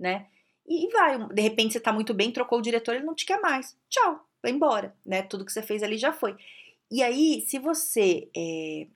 né? 0.01 0.25
E, 0.67 0.89
vai, 0.91 1.17
de 1.29 1.41
repente 1.41 1.73
você 1.73 1.79
tá 1.79 1.93
muito 1.93 2.13
bem, 2.13 2.31
trocou 2.31 2.59
o 2.59 2.61
diretor, 2.61 2.95
ele 2.95 3.05
não 3.05 3.15
te 3.15 3.25
quer 3.25 3.39
mais. 3.39 3.77
Tchau, 3.89 4.27
vai 4.41 4.51
embora, 4.51 4.95
né? 5.05 5.21
Tudo 5.21 5.45
que 5.45 5.51
você 5.51 5.61
fez 5.61 5.83
ali 5.83 5.97
já 5.97 6.11
foi. 6.11 6.35
E 6.89 7.03
aí, 7.03 7.45
se 7.47 7.59
você 7.59 8.29
é, 8.35 8.87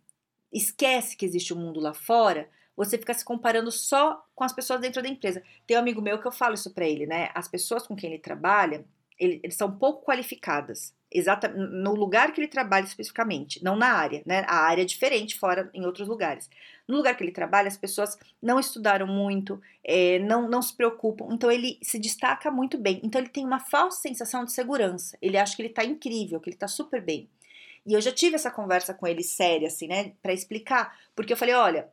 esquece 0.51 1.15
que 1.15 1.25
existe 1.25 1.53
um 1.53 1.57
mundo 1.57 1.79
lá 1.79 1.93
fora, 1.93 2.49
você 2.75 2.97
fica 2.97 3.13
se 3.13 3.23
comparando 3.23 3.71
só 3.71 4.25
com 4.33 4.43
as 4.43 4.51
pessoas 4.51 4.81
dentro 4.81 5.01
da 5.01 5.07
empresa. 5.07 5.43
Tem 5.67 5.77
um 5.77 5.79
amigo 5.79 6.01
meu 6.01 6.19
que 6.19 6.27
eu 6.27 6.31
falo 6.31 6.55
isso 6.55 6.73
para 6.73 6.87
ele, 6.87 7.05
né? 7.05 7.29
As 7.33 7.47
pessoas 7.47 7.85
com 7.85 7.95
quem 7.95 8.11
ele 8.11 8.21
trabalha, 8.21 8.83
ele, 9.19 9.39
eles 9.43 9.55
são 9.55 9.77
pouco 9.77 10.05
qualificadas, 10.05 10.93
exata 11.11 11.47
no 11.47 11.93
lugar 11.93 12.33
que 12.33 12.41
ele 12.41 12.47
trabalha 12.47 12.83
especificamente, 12.83 13.63
não 13.63 13.75
na 13.75 13.93
área, 13.93 14.21
né? 14.25 14.43
A 14.47 14.57
área 14.57 14.81
é 14.81 14.85
diferente 14.85 15.37
fora 15.37 15.69
em 15.73 15.85
outros 15.85 16.07
lugares. 16.07 16.49
No 16.87 16.97
lugar 16.97 17.15
que 17.15 17.23
ele 17.23 17.31
trabalha, 17.31 17.67
as 17.67 17.77
pessoas 17.77 18.17
não 18.41 18.59
estudaram 18.59 19.07
muito, 19.07 19.61
é, 19.83 20.19
não, 20.19 20.47
não 20.49 20.61
se 20.61 20.75
preocupam, 20.75 21.27
então 21.31 21.51
ele 21.51 21.79
se 21.81 21.97
destaca 21.97 22.51
muito 22.51 22.77
bem. 22.77 22.99
Então 23.03 23.19
ele 23.19 23.29
tem 23.29 23.45
uma 23.45 23.59
falsa 23.59 24.01
sensação 24.01 24.43
de 24.43 24.51
segurança. 24.51 25.17
Ele 25.21 25.37
acha 25.37 25.55
que 25.55 25.61
ele 25.61 25.69
tá 25.69 25.83
incrível, 25.83 26.39
que 26.39 26.49
ele 26.49 26.57
tá 26.57 26.67
super 26.67 27.01
bem. 27.01 27.29
E 27.85 27.93
eu 27.93 28.01
já 28.01 28.11
tive 28.11 28.35
essa 28.35 28.51
conversa 28.51 28.93
com 28.93 29.07
ele 29.07 29.23
séria, 29.23 29.67
assim, 29.67 29.87
né, 29.87 30.13
para 30.21 30.33
explicar, 30.33 30.97
porque 31.15 31.33
eu 31.33 31.37
falei: 31.37 31.53
olha, 31.55 31.89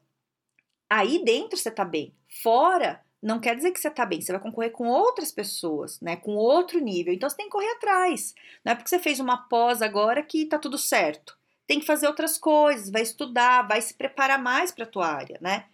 aí 0.88 1.22
dentro 1.24 1.56
você 1.56 1.70
tá 1.70 1.84
bem, 1.84 2.14
fora 2.42 3.00
não 3.22 3.38
quer 3.38 3.54
dizer 3.54 3.70
que 3.70 3.78
você 3.78 3.88
tá 3.88 4.04
bem, 4.04 4.20
você 4.20 4.32
vai 4.32 4.41
concorrer 4.41 4.72
com 4.72 4.88
outras 4.88 5.31
pessoas, 5.31 6.00
né, 6.00 6.17
com 6.17 6.34
outro 6.34 6.81
nível. 6.81 7.14
Então 7.14 7.31
você 7.31 7.36
tem 7.36 7.46
que 7.46 7.52
correr 7.52 7.70
atrás. 7.70 8.34
Não 8.64 8.72
é 8.72 8.74
porque 8.74 8.91
você 8.91 8.98
fez 8.98 9.20
uma 9.20 9.36
pós 9.48 9.81
agora 9.81 10.22
que 10.22 10.46
tá 10.46 10.58
tudo 10.58 10.76
certo. 10.76 11.38
Tem 11.67 11.79
que 11.79 11.86
fazer 11.86 12.08
outras 12.08 12.36
coisas, 12.36 12.91
vai 12.91 13.02
estudar, 13.02 13.62
vai 13.62 13.81
se 13.81 13.94
preparar 13.94 14.43
mais 14.43 14.72
para 14.72 14.84
a 14.84 14.88
tua 14.88 15.06
área, 15.06 15.38
né? 15.41 15.67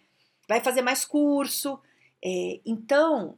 Vai 0.47 0.61
fazer 0.61 0.83
mais 0.83 1.03
curso. 1.03 1.79
É, 2.23 2.59
então, 2.63 3.35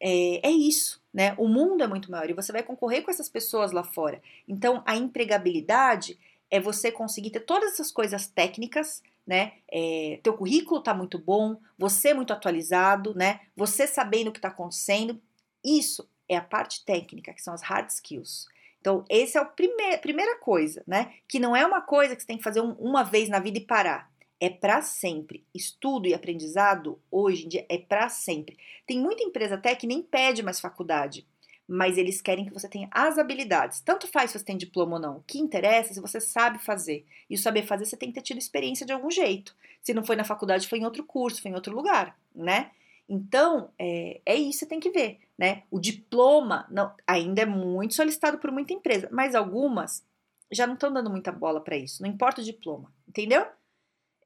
é, 0.00 0.48
é 0.48 0.50
isso, 0.50 1.02
né? 1.12 1.34
O 1.36 1.46
mundo 1.46 1.84
é 1.84 1.86
muito 1.86 2.10
maior 2.10 2.30
e 2.30 2.34
você 2.34 2.52
vai 2.52 2.62
concorrer 2.62 3.02
com 3.02 3.10
essas 3.10 3.28
pessoas 3.28 3.72
lá 3.72 3.84
fora. 3.84 4.22
Então, 4.48 4.82
a 4.86 4.96
empregabilidade 4.96 6.18
é 6.50 6.58
você 6.58 6.90
conseguir 6.90 7.30
ter 7.30 7.40
todas 7.40 7.74
essas 7.74 7.92
coisas 7.92 8.26
técnicas 8.26 9.02
né? 9.26 9.52
É, 9.70 10.18
teu 10.22 10.34
currículo 10.34 10.80
está 10.80 10.94
muito 10.94 11.18
bom, 11.18 11.56
você 11.78 12.08
é 12.08 12.14
muito 12.14 12.32
atualizado, 12.32 13.14
né? 13.14 13.40
Você 13.56 13.86
sabendo 13.86 14.28
o 14.28 14.32
que 14.32 14.38
está 14.38 14.48
acontecendo. 14.48 15.20
Isso 15.64 16.08
é 16.28 16.36
a 16.36 16.42
parte 16.42 16.84
técnica, 16.84 17.32
que 17.32 17.42
são 17.42 17.54
as 17.54 17.62
hard 17.62 17.88
skills. 17.90 18.46
Então, 18.80 19.04
essa 19.10 19.38
é 19.38 19.42
a 19.42 19.44
primeir, 19.44 20.00
primeira 20.00 20.38
coisa, 20.38 20.82
né? 20.86 21.12
Que 21.28 21.38
não 21.38 21.54
é 21.54 21.66
uma 21.66 21.82
coisa 21.82 22.16
que 22.16 22.22
você 22.22 22.26
tem 22.26 22.38
que 22.38 22.44
fazer 22.44 22.60
um, 22.60 22.72
uma 22.72 23.02
vez 23.02 23.28
na 23.28 23.38
vida 23.38 23.58
e 23.58 23.66
parar. 23.66 24.10
É 24.40 24.48
para 24.48 24.80
sempre. 24.80 25.44
Estudo 25.54 26.08
e 26.08 26.14
aprendizado, 26.14 26.98
hoje 27.10 27.44
em 27.44 27.48
dia, 27.48 27.66
é 27.68 27.76
para 27.76 28.08
sempre. 28.08 28.56
Tem 28.86 28.98
muita 28.98 29.22
empresa 29.22 29.56
até 29.56 29.74
que 29.74 29.86
nem 29.86 30.02
pede 30.02 30.42
mais 30.42 30.58
faculdade 30.58 31.26
mas 31.70 31.96
eles 31.96 32.20
querem 32.20 32.44
que 32.44 32.52
você 32.52 32.68
tenha 32.68 32.88
as 32.90 33.16
habilidades. 33.16 33.80
Tanto 33.80 34.08
faz 34.08 34.32
se 34.32 34.38
você 34.40 34.44
tem 34.44 34.56
diploma 34.56 34.94
ou 34.96 35.00
não. 35.00 35.16
O 35.18 35.22
que 35.22 35.38
interessa 35.38 35.92
é 35.92 35.94
se 35.94 36.00
você 36.00 36.20
sabe 36.20 36.58
fazer. 36.58 37.06
E 37.28 37.36
o 37.36 37.38
saber 37.38 37.62
fazer 37.62 37.84
você 37.84 37.96
tem 37.96 38.08
que 38.08 38.16
ter 38.16 38.22
tido 38.22 38.38
experiência 38.38 38.84
de 38.84 38.92
algum 38.92 39.08
jeito. 39.08 39.54
Se 39.80 39.94
não 39.94 40.02
foi 40.02 40.16
na 40.16 40.24
faculdade, 40.24 40.66
foi 40.66 40.80
em 40.80 40.84
outro 40.84 41.04
curso, 41.04 41.40
foi 41.40 41.52
em 41.52 41.54
outro 41.54 41.72
lugar, 41.72 42.18
né? 42.34 42.72
Então, 43.08 43.70
é, 43.78 44.20
é 44.26 44.34
isso 44.34 44.50
que 44.50 44.64
você 44.64 44.66
tem 44.66 44.80
que 44.80 44.90
ver, 44.90 45.20
né? 45.38 45.62
O 45.70 45.78
diploma 45.78 46.66
não, 46.68 46.92
ainda 47.06 47.42
é 47.42 47.46
muito 47.46 47.94
solicitado 47.94 48.38
por 48.38 48.50
muita 48.50 48.72
empresa, 48.72 49.08
mas 49.12 49.36
algumas 49.36 50.04
já 50.50 50.66
não 50.66 50.74
estão 50.74 50.92
dando 50.92 51.08
muita 51.08 51.30
bola 51.30 51.60
para 51.60 51.76
isso. 51.76 52.02
Não 52.02 52.10
importa 52.10 52.40
o 52.40 52.44
diploma, 52.44 52.92
entendeu? 53.08 53.46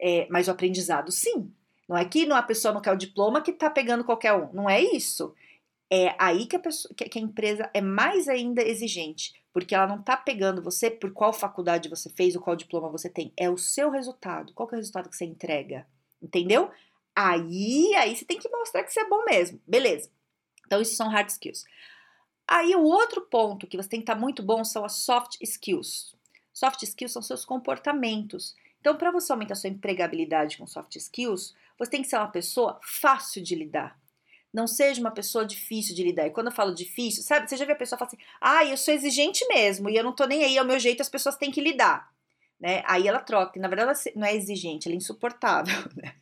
É, 0.01 0.27
mas 0.31 0.49
o 0.49 0.51
aprendizado, 0.51 1.13
sim. 1.13 1.53
Não 1.87 1.99
é 1.99 2.07
que 2.07 2.25
não, 2.25 2.37
a 2.37 2.43
pessoa 2.43 2.73
não 2.73 2.81
quer 2.81 2.93
o 2.93 2.97
diploma 2.97 3.43
que 3.43 3.53
tá 3.53 3.69
pegando 3.69 4.03
qualquer 4.03 4.33
um. 4.33 4.51
Não 4.51 4.71
é 4.71 4.81
isso 4.83 5.35
é 5.95 6.17
aí 6.19 6.47
que 6.47 6.57
a, 6.57 6.59
pessoa, 6.59 6.93
que 6.95 7.19
a 7.19 7.23
empresa 7.23 7.71
é 7.73 7.81
mais 7.81 8.29
ainda 8.29 8.63
exigente, 8.63 9.33
porque 9.53 9.75
ela 9.75 9.87
não 9.87 10.01
está 10.01 10.17
pegando 10.17 10.61
você 10.61 10.91
por 10.91 11.13
qual 11.13 11.33
faculdade 11.33 11.89
você 11.89 12.11
fez 12.11 12.35
ou 12.35 12.43
qual 12.43 12.57
diploma 12.57 12.89
você 12.89 13.09
tem, 13.09 13.33
é 13.37 13.49
o 13.49 13.57
seu 13.57 13.91
resultado. 13.91 14.53
Qual 14.55 14.69
é 14.71 14.75
o 14.75 14.77
resultado 14.77 15.09
que 15.09 15.17
você 15.17 15.25
entrega? 15.25 15.87
Entendeu? 16.21 16.69
Aí, 17.15 17.95
aí 17.95 18.17
você 18.17 18.25
tem 18.25 18.41
que 18.41 18.49
mostrar 18.49 18.83
que 18.83 18.93
você 18.93 19.01
é 19.01 19.09
bom 19.09 19.25
mesmo. 19.25 19.61
Beleza. 19.65 20.11
Então, 20.67 20.81
isso 20.81 20.97
são 20.97 21.09
hard 21.09 21.29
skills. 21.29 21.65
Aí, 22.49 22.75
o 22.75 22.83
outro 22.83 23.21
ponto 23.21 23.67
que 23.67 23.77
você 23.77 23.89
tem 23.89 24.01
que 24.01 24.11
estar 24.11 24.21
muito 24.21 24.43
bom 24.43 24.65
são 24.65 24.85
as 24.85 24.95
soft 24.95 25.37
skills. 25.41 26.13
Soft 26.53 26.83
skills 26.83 27.13
são 27.13 27.23
seus 27.23 27.45
comportamentos. 27.45 28.57
Então, 28.81 28.97
para 28.97 29.13
você 29.13 29.31
aumentar 29.31 29.55
sua 29.55 29.71
empregabilidade 29.71 30.59
com 30.59 30.67
soft 30.67 30.97
skills, 30.97 31.55
você 31.79 31.91
tem 31.91 32.03
que 32.03 32.09
ser 32.09 32.17
uma 32.17 32.29
pessoa 32.29 32.81
fácil 32.83 33.43
de 33.43 33.55
lidar. 33.55 33.97
Não 34.55 34.69
seja 34.69 35.01
uma 35.01 35.11
pessoa 35.11 35.45
difícil 35.45 35.97
de 35.97 36.05
lidar. 36.05 36.29
E 36.29 36.31
quando 36.31 36.47
eu 36.47 36.53
falo 36.53 36.73
difícil, 36.73 37.25
sabe? 37.25 37.51
Você 37.51 37.57
já 37.57 37.65
viu 37.65 37.75
a 37.75 37.79
pessoa 37.79 37.99
falar 37.99 38.07
assim: 38.07 38.19
ah, 38.41 38.65
eu 38.65 38.77
sou 38.77 38.95
exigente 38.95 39.45
mesmo 39.49 39.91
e 39.91 39.97
eu 39.97 40.05
não 40.05 40.13
tô 40.13 40.27
nem 40.27 40.45
aí, 40.45 40.57
é 40.57 40.63
o 40.63 40.65
meu 40.65 40.79
jeito, 40.79 41.03
as 41.03 41.09
pessoas 41.09 41.37
têm 41.37 41.51
que 41.51 41.61
lidar. 41.61 42.09
Né? 42.61 42.85
Aí 42.87 43.09
ela 43.09 43.19
troca. 43.19 43.59
Na 43.59 43.67
verdade, 43.67 43.91
ela 43.91 44.13
não 44.15 44.27
é 44.27 44.37
exigente, 44.37 44.87
ela 44.87 44.95
é 44.95 44.97
insuportável. 44.97 45.75
Né? 46.01 46.15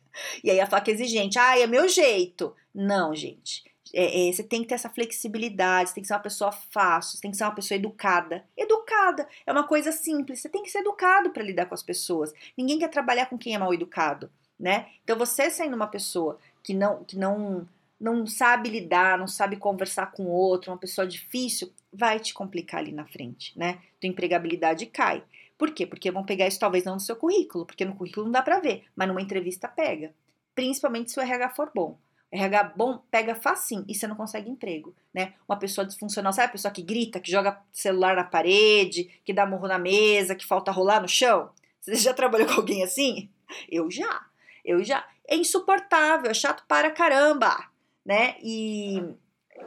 E 0.43 0.51
aí 0.51 0.59
ela 0.59 0.69
fala 0.69 0.81
que 0.81 0.91
é 0.91 0.93
exigente. 0.93 1.39
Ah, 1.39 1.57
é 1.57 1.65
meu 1.65 1.87
jeito. 1.87 2.55
Não, 2.73 3.15
gente. 3.15 3.63
É, 3.93 4.29
é, 4.29 4.31
você 4.31 4.43
tem 4.43 4.61
que 4.61 4.67
ter 4.67 4.75
essa 4.75 4.89
flexibilidade, 4.89 5.89
você 5.89 5.95
tem 5.95 6.01
que 6.01 6.07
ser 6.07 6.13
uma 6.15 6.19
pessoa 6.19 6.51
fácil, 6.51 7.15
você 7.15 7.21
tem 7.21 7.31
que 7.31 7.37
ser 7.37 7.43
uma 7.43 7.53
pessoa 7.53 7.75
educada. 7.75 8.43
Educada 8.57 9.27
é 9.45 9.51
uma 9.51 9.67
coisa 9.67 9.91
simples, 9.91 10.41
você 10.41 10.49
tem 10.49 10.63
que 10.63 10.71
ser 10.71 10.79
educado 10.79 11.29
para 11.29 11.43
lidar 11.43 11.67
com 11.67 11.75
as 11.75 11.83
pessoas. 11.83 12.33
Ninguém 12.57 12.79
quer 12.79 12.89
trabalhar 12.89 13.27
com 13.27 13.37
quem 13.37 13.53
é 13.53 13.57
mal 13.57 13.73
educado, 13.73 14.31
né? 14.59 14.87
Então 15.03 15.17
você 15.17 15.49
sendo 15.51 15.75
uma 15.75 15.87
pessoa 15.87 16.39
que 16.63 16.73
não 16.73 17.03
que 17.03 17.17
não 17.17 17.67
não 18.03 18.27
sabe 18.27 18.67
lidar, 18.67 19.17
não 19.17 19.27
sabe 19.27 19.55
conversar 19.55 20.11
com 20.11 20.25
outro, 20.25 20.71
uma 20.71 20.77
pessoa 20.77 21.07
difícil, 21.07 21.71
vai 21.91 22.19
te 22.19 22.33
complicar 22.33 22.81
ali 22.81 22.91
na 22.91 23.05
frente, 23.05 23.57
né? 23.57 23.79
Tua 23.97 24.09
empregabilidade 24.09 24.85
cai. 24.87 25.23
Por 25.57 25.71
quê? 25.71 25.87
Porque 25.87 26.11
vão 26.11 26.25
pegar 26.25 26.45
isso 26.45 26.59
talvez 26.59 26.83
não 26.83 26.95
no 26.95 26.99
seu 26.99 27.15
currículo, 27.15 27.65
porque 27.65 27.85
no 27.85 27.95
currículo 27.95 28.25
não 28.25 28.33
dá 28.33 28.41
para 28.41 28.59
ver, 28.59 28.83
mas 28.93 29.07
numa 29.07 29.21
entrevista 29.21 29.69
pega. 29.69 30.13
Principalmente 30.53 31.13
se 31.13 31.19
o 31.19 31.23
RH 31.23 31.51
for 31.51 31.71
bom. 31.73 31.97
RH 32.29 32.73
bom 32.75 33.01
pega 33.09 33.35
facinho 33.35 33.85
e 33.87 33.95
você 33.95 34.05
não 34.05 34.17
consegue 34.17 34.49
emprego, 34.49 34.93
né? 35.13 35.33
Uma 35.47 35.57
pessoa 35.57 35.87
disfuncional, 35.87 36.33
sabe 36.33 36.49
a 36.49 36.51
pessoa 36.51 36.73
que 36.73 36.81
grita, 36.81 37.21
que 37.21 37.31
joga 37.31 37.61
celular 37.71 38.17
na 38.17 38.25
parede, 38.25 39.09
que 39.23 39.31
dá 39.31 39.45
morro 39.45 39.67
na 39.67 39.79
mesa, 39.79 40.35
que 40.35 40.45
falta 40.45 40.71
rolar 40.71 40.99
no 40.99 41.07
chão? 41.07 41.51
Você 41.79 41.95
já 41.95 42.13
trabalhou 42.13 42.47
com 42.47 42.55
alguém 42.55 42.83
assim? 42.83 43.29
Eu 43.69 43.89
já. 43.89 44.25
Eu 44.65 44.83
já. 44.83 45.07
É 45.25 45.37
insuportável, 45.37 46.29
é 46.29 46.33
chato 46.33 46.65
para 46.67 46.91
caramba, 46.91 47.71
né? 48.05 48.35
E 48.41 49.01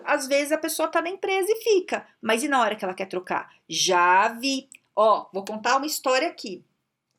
às 0.05 0.27
vezes 0.27 0.53
a 0.53 0.59
pessoa 0.59 0.89
tá 0.89 1.01
na 1.01 1.11
empresa 1.11 1.49
e 1.51 1.63
fica, 1.63 2.07
mas 2.21 2.43
e 2.43 2.49
na 2.49 2.61
hora 2.61 2.77
que 2.77 2.85
ela 2.85 2.95
quer 2.95 3.07
trocar? 3.07 3.55
Já 3.69 4.29
vi. 4.29 4.69
Ó, 4.95 5.27
vou 5.33 5.45
contar 5.45 5.77
uma 5.77 5.87
história 5.87 6.29
aqui. 6.29 6.65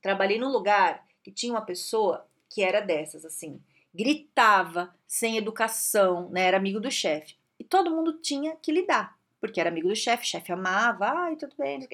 Trabalhei 0.01 0.39
num 0.39 0.51
lugar 0.51 1.05
que 1.23 1.31
tinha 1.31 1.53
uma 1.53 1.61
pessoa 1.61 2.27
que 2.49 2.63
era 2.63 2.81
dessas, 2.81 3.25
assim 3.25 3.61
gritava, 3.97 4.95
sem 5.07 5.37
educação, 5.37 6.29
né? 6.29 6.43
Era 6.43 6.57
amigo 6.57 6.79
do 6.79 6.91
chefe. 6.91 7.35
E 7.59 7.63
todo 7.63 7.89
mundo 7.89 8.13
tinha 8.21 8.55
que 8.55 8.71
lidar, 8.71 9.17
porque 9.41 9.59
era 9.59 9.69
amigo 9.69 9.87
do 9.87 9.95
chefe, 9.95 10.27
chefe 10.27 10.51
amava, 10.51 11.07
ai, 11.07 11.35
tudo 11.35 11.55
bem. 11.57 11.87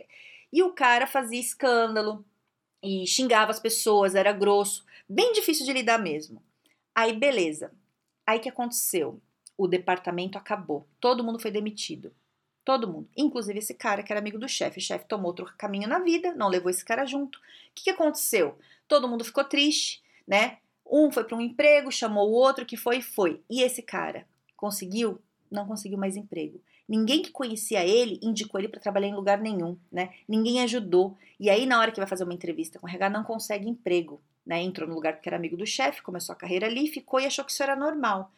E 0.52 0.62
o 0.62 0.74
cara 0.74 1.08
fazia 1.08 1.40
escândalo 1.40 2.26
e 2.84 3.08
xingava 3.08 3.52
as 3.52 3.60
pessoas, 3.60 4.16
era 4.16 4.34
grosso, 4.34 4.86
bem 5.08 5.32
difícil 5.32 5.66
de 5.66 5.72
lidar 5.72 5.98
mesmo. 5.98 6.44
Aí, 6.94 7.14
beleza. 7.14 7.72
Aí 8.26 8.40
que 8.40 8.50
aconteceu? 8.50 9.22
O 9.58 9.68
departamento 9.68 10.38
acabou, 10.38 10.88
todo 11.00 11.24
mundo 11.24 11.40
foi 11.40 11.52
demitido. 11.52 12.14
Todo 12.66 12.88
mundo, 12.88 13.10
inclusive 13.18 13.60
esse 13.60 13.74
cara 13.74 14.02
que 14.02 14.12
era 14.12 14.20
amigo 14.22 14.40
do 14.40 14.48
chefe. 14.48 14.80
O 14.80 14.82
chefe 14.82 15.06
tomou 15.06 15.28
outro 15.28 15.54
caminho 15.58 15.88
na 15.88 16.00
vida, 16.00 16.34
não 16.34 16.48
levou 16.48 16.70
esse 16.70 16.84
cara 16.84 17.06
junto. 17.06 17.38
O 17.38 17.42
que, 17.76 17.84
que 17.84 17.90
aconteceu? 17.90 18.58
Todo 18.88 19.08
mundo 19.08 19.26
ficou 19.26 19.44
triste, 19.44 20.02
né? 20.26 20.60
Um 20.90 21.12
foi 21.12 21.26
para 21.26 21.36
um 21.36 21.42
emprego, 21.42 21.92
chamou 21.92 22.30
o 22.30 22.34
outro 22.34 22.66
que 22.66 22.78
foi 22.78 22.98
e 22.98 23.02
foi. 23.02 23.42
E 23.50 23.62
esse 23.62 23.82
cara 23.82 24.26
conseguiu? 24.56 25.20
Não 25.52 25.68
conseguiu 25.68 25.98
mais 25.98 26.16
emprego. 26.16 26.62
Ninguém 26.88 27.22
que 27.22 27.32
conhecia 27.32 27.86
ele 27.86 28.20
indicou 28.22 28.60
ele 28.60 28.68
para 28.68 28.80
trabalhar 28.80 29.08
em 29.08 29.16
lugar 29.16 29.40
nenhum, 29.40 29.78
né? 29.92 30.14
Ninguém 30.28 30.62
ajudou. 30.62 31.18
E 31.40 31.50
aí, 31.50 31.66
na 31.66 31.80
hora 31.80 31.92
que 31.92 32.00
vai 32.00 32.08
fazer 32.08 32.24
uma 32.24 32.34
entrevista 32.34 32.80
com 32.80 32.86
o 32.86 32.90
RH, 32.90 33.10
não 33.10 33.24
consegue 33.24 33.68
emprego, 33.68 34.22
né? 34.46 34.62
Entrou 34.62 34.88
no 34.88 34.96
lugar 34.96 35.14
porque 35.14 35.30
era 35.30 35.38
amigo 35.38 35.58
do 35.58 35.66
chefe, 35.66 36.02
começou 36.02 36.34
a 36.34 36.38
carreira 36.38 36.68
ali, 36.68 36.88
ficou 36.88 37.20
e 37.20 37.26
achou 37.26 37.46
que 37.46 37.52
isso 37.52 37.64
era 37.64 37.76
normal. 37.76 38.32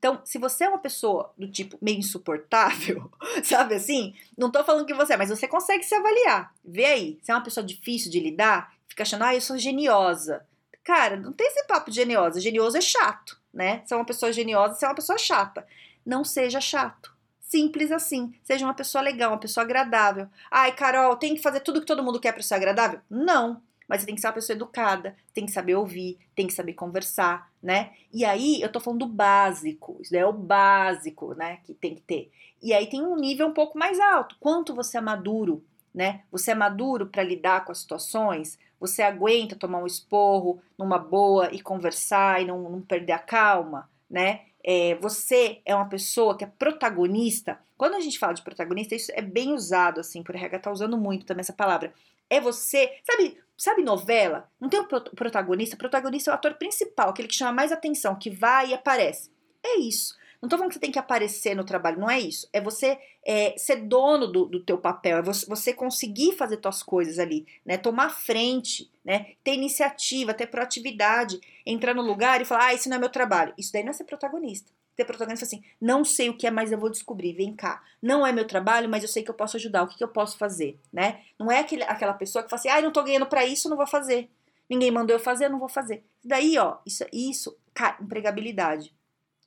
Então, 0.00 0.20
se 0.24 0.38
você 0.38 0.64
é 0.64 0.68
uma 0.68 0.78
pessoa 0.78 1.30
do 1.36 1.46
tipo 1.46 1.76
meio 1.80 1.98
insuportável, 1.98 3.10
sabe 3.44 3.74
assim? 3.74 4.14
Não 4.36 4.50
tô 4.50 4.64
falando 4.64 4.86
que 4.86 4.94
você 4.94 5.12
é, 5.12 5.16
mas 5.16 5.28
você 5.28 5.46
consegue 5.46 5.84
se 5.84 5.94
avaliar. 5.94 6.54
Vê 6.64 6.86
aí. 6.86 7.18
Se 7.22 7.30
é 7.30 7.34
uma 7.34 7.44
pessoa 7.44 7.64
difícil 7.64 8.10
de 8.10 8.18
lidar, 8.18 8.72
fica 8.88 9.02
achando, 9.02 9.24
ah, 9.24 9.34
eu 9.34 9.40
sou 9.42 9.58
geniosa. 9.58 10.46
Cara, 10.82 11.16
não 11.16 11.32
tem 11.32 11.46
esse 11.46 11.66
papo 11.66 11.90
de 11.90 11.96
geniosa. 11.96 12.40
Genioso 12.40 12.78
é 12.78 12.80
chato, 12.80 13.38
né? 13.52 13.82
Se 13.84 13.92
é 13.92 13.96
uma 13.96 14.06
pessoa 14.06 14.32
geniosa, 14.32 14.74
você 14.74 14.86
é 14.86 14.88
uma 14.88 14.94
pessoa 14.94 15.18
chata. 15.18 15.66
Não 16.04 16.24
seja 16.24 16.62
chato. 16.62 17.14
Simples 17.42 17.92
assim. 17.92 18.32
Seja 18.42 18.64
uma 18.64 18.72
pessoa 18.72 19.02
legal, 19.02 19.32
uma 19.32 19.38
pessoa 19.38 19.64
agradável. 19.64 20.28
Ai, 20.50 20.72
Carol, 20.72 21.16
tem 21.16 21.34
que 21.34 21.42
fazer 21.42 21.60
tudo 21.60 21.80
que 21.80 21.86
todo 21.86 22.02
mundo 22.02 22.20
quer 22.20 22.32
para 22.32 22.42
ser 22.42 22.54
agradável? 22.54 23.00
Não. 23.10 23.60
Mas 23.90 24.00
você 24.02 24.06
tem 24.06 24.14
que 24.14 24.20
ser 24.20 24.28
uma 24.28 24.34
pessoa 24.34 24.54
educada, 24.54 25.16
tem 25.34 25.44
que 25.44 25.50
saber 25.50 25.74
ouvir, 25.74 26.16
tem 26.36 26.46
que 26.46 26.52
saber 26.54 26.74
conversar, 26.74 27.50
né? 27.60 27.90
E 28.12 28.24
aí, 28.24 28.62
eu 28.62 28.70
tô 28.70 28.78
falando 28.78 29.00
do 29.00 29.06
básico, 29.08 29.98
isso 30.00 30.14
é 30.14 30.24
o 30.24 30.32
básico, 30.32 31.34
né, 31.34 31.58
que 31.64 31.74
tem 31.74 31.96
que 31.96 32.02
ter. 32.02 32.30
E 32.62 32.72
aí 32.72 32.86
tem 32.88 33.02
um 33.02 33.16
nível 33.16 33.48
um 33.48 33.52
pouco 33.52 33.76
mais 33.76 33.98
alto. 33.98 34.36
Quanto 34.38 34.76
você 34.76 34.98
é 34.98 35.00
maduro, 35.00 35.64
né? 35.92 36.22
Você 36.30 36.52
é 36.52 36.54
maduro 36.54 37.06
para 37.06 37.24
lidar 37.24 37.64
com 37.64 37.72
as 37.72 37.78
situações? 37.78 38.56
Você 38.78 39.02
aguenta 39.02 39.56
tomar 39.56 39.82
um 39.82 39.86
esporro 39.86 40.62
numa 40.78 40.98
boa 40.98 41.52
e 41.52 41.60
conversar 41.60 42.40
e 42.40 42.46
não, 42.46 42.70
não 42.70 42.80
perder 42.80 43.12
a 43.12 43.18
calma, 43.18 43.90
né? 44.08 44.42
É, 44.62 44.94
você 44.96 45.60
é 45.64 45.74
uma 45.74 45.88
pessoa 45.88 46.36
que 46.36 46.44
é 46.44 46.46
protagonista. 46.46 47.58
Quando 47.76 47.94
a 47.94 48.00
gente 48.00 48.18
fala 48.18 48.34
de 48.34 48.42
protagonista, 48.42 48.94
isso 48.94 49.10
é 49.14 49.22
bem 49.22 49.52
usado, 49.52 50.00
assim, 50.00 50.22
por 50.22 50.34
RH 50.34 50.58
tá 50.58 50.70
usando 50.70 50.98
muito 50.98 51.24
também 51.24 51.40
essa 51.40 51.52
palavra. 51.52 51.94
É 52.30 52.40
você, 52.40 52.90
sabe, 53.04 53.36
sabe 53.58 53.82
novela? 53.82 54.48
Não 54.60 54.68
tem 54.68 54.80
um 54.80 54.86
protagonista, 54.86 55.74
o 55.74 55.78
protagonista 55.78 56.30
é 56.30 56.32
o 56.32 56.34
ator 56.34 56.54
principal, 56.54 57.10
aquele 57.10 57.28
que 57.28 57.34
chama 57.34 57.52
mais 57.52 57.72
atenção, 57.72 58.16
que 58.16 58.30
vai 58.30 58.70
e 58.70 58.74
aparece. 58.74 59.30
É 59.62 59.78
isso. 59.78 60.18
Não 60.40 60.48
tô 60.48 60.56
falando 60.56 60.70
que 60.70 60.76
você 60.76 60.80
tem 60.80 60.92
que 60.92 60.98
aparecer 60.98 61.54
no 61.54 61.64
trabalho, 61.64 62.00
não 62.00 62.10
é 62.10 62.18
isso. 62.18 62.48
É 62.50 62.62
você 62.62 62.98
é, 63.26 63.54
ser 63.58 63.76
dono 63.76 64.26
do, 64.26 64.46
do 64.46 64.64
teu 64.64 64.78
papel, 64.78 65.18
é 65.18 65.22
você, 65.22 65.44
você 65.44 65.74
conseguir 65.74 66.32
fazer 66.32 66.56
tuas 66.56 66.82
coisas 66.82 67.18
ali, 67.18 67.46
né? 67.64 67.76
Tomar 67.76 68.08
frente, 68.08 68.90
né? 69.04 69.34
Ter 69.44 69.52
iniciativa, 69.52 70.32
ter 70.32 70.46
proatividade, 70.46 71.38
entrar 71.66 71.94
no 71.94 72.00
lugar 72.00 72.40
e 72.40 72.46
falar, 72.46 72.68
ah, 72.68 72.74
isso 72.74 72.88
não 72.88 72.96
é 72.96 73.00
meu 73.00 73.10
trabalho. 73.10 73.52
Isso 73.58 73.70
daí 73.70 73.82
não 73.82 73.90
é 73.90 73.92
ser 73.92 74.04
protagonista. 74.04 74.72
Ter 75.00 75.06
protagonista 75.06 75.46
assim, 75.46 75.64
não 75.80 76.04
sei 76.04 76.28
o 76.28 76.36
que 76.36 76.46
é, 76.46 76.50
mas 76.50 76.70
eu 76.70 76.78
vou 76.78 76.90
descobrir, 76.90 77.32
vem 77.32 77.56
cá. 77.56 77.82
Não 78.02 78.26
é 78.26 78.32
meu 78.32 78.46
trabalho, 78.46 78.86
mas 78.86 79.02
eu 79.02 79.08
sei 79.08 79.22
que 79.22 79.30
eu 79.30 79.34
posso 79.34 79.56
ajudar, 79.56 79.82
o 79.82 79.86
que, 79.86 79.96
que 79.96 80.04
eu 80.04 80.08
posso 80.08 80.36
fazer, 80.36 80.78
né? 80.92 81.22
Não 81.38 81.50
é 81.50 81.60
aquele, 81.60 81.84
aquela 81.84 82.12
pessoa 82.12 82.42
que 82.42 82.50
fala 82.50 82.60
assim, 82.60 82.68
ah, 82.68 82.82
não 82.82 82.92
tô 82.92 83.02
ganhando 83.02 83.24
para 83.24 83.46
isso, 83.46 83.66
não 83.70 83.78
vou 83.78 83.86
fazer. 83.86 84.28
Ninguém 84.68 84.90
mandou 84.90 85.16
eu 85.16 85.18
fazer, 85.18 85.46
eu 85.46 85.50
não 85.50 85.58
vou 85.58 85.70
fazer. 85.70 86.04
Daí, 86.22 86.58
ó, 86.58 86.76
isso, 86.84 87.02
isso, 87.10 87.56
cara, 87.72 87.96
empregabilidade. 87.98 88.94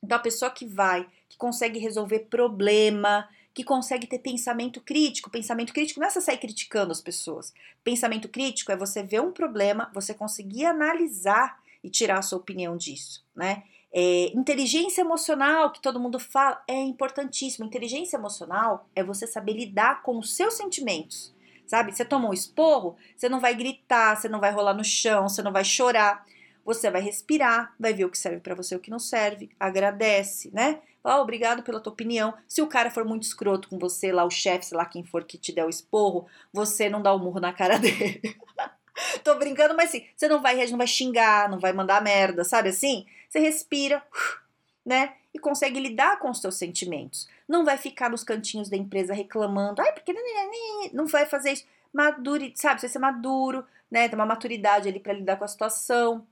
Então, 0.02 0.18
a 0.18 0.20
pessoa 0.20 0.50
que 0.50 0.66
vai, 0.66 1.06
que 1.28 1.36
consegue 1.36 1.78
resolver 1.78 2.26
problema, 2.28 3.28
que 3.54 3.62
consegue 3.62 4.08
ter 4.08 4.18
pensamento 4.18 4.80
crítico. 4.80 5.30
Pensamento 5.30 5.72
crítico 5.72 6.00
não 6.00 6.08
é 6.08 6.10
você 6.10 6.20
sair 6.20 6.38
criticando 6.38 6.90
as 6.90 7.00
pessoas. 7.00 7.54
Pensamento 7.84 8.28
crítico 8.28 8.72
é 8.72 8.76
você 8.76 9.04
ver 9.04 9.20
um 9.20 9.30
problema, 9.30 9.88
você 9.94 10.14
conseguir 10.14 10.64
analisar 10.64 11.62
e 11.80 11.88
tirar 11.88 12.18
a 12.18 12.22
sua 12.22 12.38
opinião 12.38 12.76
disso, 12.76 13.24
né? 13.36 13.62
É, 13.96 14.32
inteligência 14.34 15.02
emocional, 15.02 15.70
que 15.70 15.80
todo 15.80 16.00
mundo 16.00 16.18
fala, 16.18 16.60
é 16.66 16.74
importantíssimo. 16.74 17.64
Inteligência 17.64 18.16
emocional 18.16 18.88
é 18.96 19.04
você 19.04 19.24
saber 19.24 19.52
lidar 19.52 20.02
com 20.02 20.18
os 20.18 20.34
seus 20.34 20.54
sentimentos, 20.54 21.32
sabe? 21.64 21.94
Você 21.94 22.04
toma 22.04 22.28
um 22.28 22.32
esporro, 22.32 22.96
você 23.16 23.28
não 23.28 23.38
vai 23.38 23.54
gritar, 23.54 24.16
você 24.16 24.28
não 24.28 24.40
vai 24.40 24.50
rolar 24.50 24.74
no 24.74 24.82
chão, 24.82 25.28
você 25.28 25.42
não 25.42 25.52
vai 25.52 25.64
chorar. 25.64 26.26
Você 26.64 26.90
vai 26.90 27.02
respirar, 27.02 27.74
vai 27.78 27.92
ver 27.92 28.06
o 28.06 28.10
que 28.10 28.18
serve 28.18 28.40
para 28.40 28.54
você 28.54 28.74
o 28.74 28.80
que 28.80 28.90
não 28.90 28.98
serve, 28.98 29.50
agradece, 29.60 30.50
né? 30.52 30.80
Fala, 31.02 31.18
oh, 31.18 31.22
obrigado 31.22 31.62
pela 31.62 31.78
tua 31.78 31.92
opinião. 31.92 32.32
Se 32.48 32.62
o 32.62 32.66
cara 32.66 32.90
for 32.90 33.04
muito 33.04 33.24
escroto 33.24 33.68
com 33.68 33.78
você, 33.78 34.10
lá 34.10 34.24
o 34.24 34.30
chefe, 34.30 34.64
sei 34.64 34.78
lá 34.78 34.86
quem 34.86 35.04
for 35.04 35.24
que 35.24 35.36
te 35.36 35.52
der 35.52 35.66
o 35.66 35.68
esporro, 35.68 36.26
você 36.50 36.88
não 36.88 37.02
dá 37.02 37.12
o 37.12 37.16
um 37.18 37.24
murro 37.24 37.38
na 37.38 37.52
cara 37.52 37.76
dele. 37.78 38.22
Tô 39.22 39.34
brincando, 39.34 39.76
mas 39.76 39.90
assim, 39.90 40.06
você 40.16 40.26
não 40.26 40.40
vai, 40.40 40.66
não 40.66 40.78
vai 40.78 40.86
xingar, 40.86 41.50
não 41.50 41.58
vai 41.60 41.74
mandar 41.74 42.02
merda, 42.02 42.42
sabe 42.42 42.70
assim? 42.70 43.04
Você 43.34 43.40
respira, 43.40 44.00
né? 44.86 45.14
E 45.34 45.40
consegue 45.40 45.80
lidar 45.80 46.20
com 46.20 46.30
os 46.30 46.40
seus 46.40 46.54
sentimentos. 46.54 47.28
Não 47.48 47.64
vai 47.64 47.76
ficar 47.76 48.08
nos 48.08 48.22
cantinhos 48.22 48.68
da 48.68 48.76
empresa 48.76 49.12
reclamando, 49.12 49.82
ai, 49.82 49.92
porque 49.92 50.14
não 50.92 51.06
vai 51.06 51.26
fazer 51.26 51.50
isso. 51.50 51.66
Madure, 51.92 52.52
sabe? 52.54 52.80
Você 52.80 52.88
ser 52.88 53.00
maduro, 53.00 53.66
né? 53.90 54.08
Ter 54.08 54.14
uma 54.14 54.24
maturidade 54.24 54.88
ali 54.88 55.00
para 55.00 55.14
lidar 55.14 55.36
com 55.36 55.44
a 55.44 55.48
situação 55.48 56.24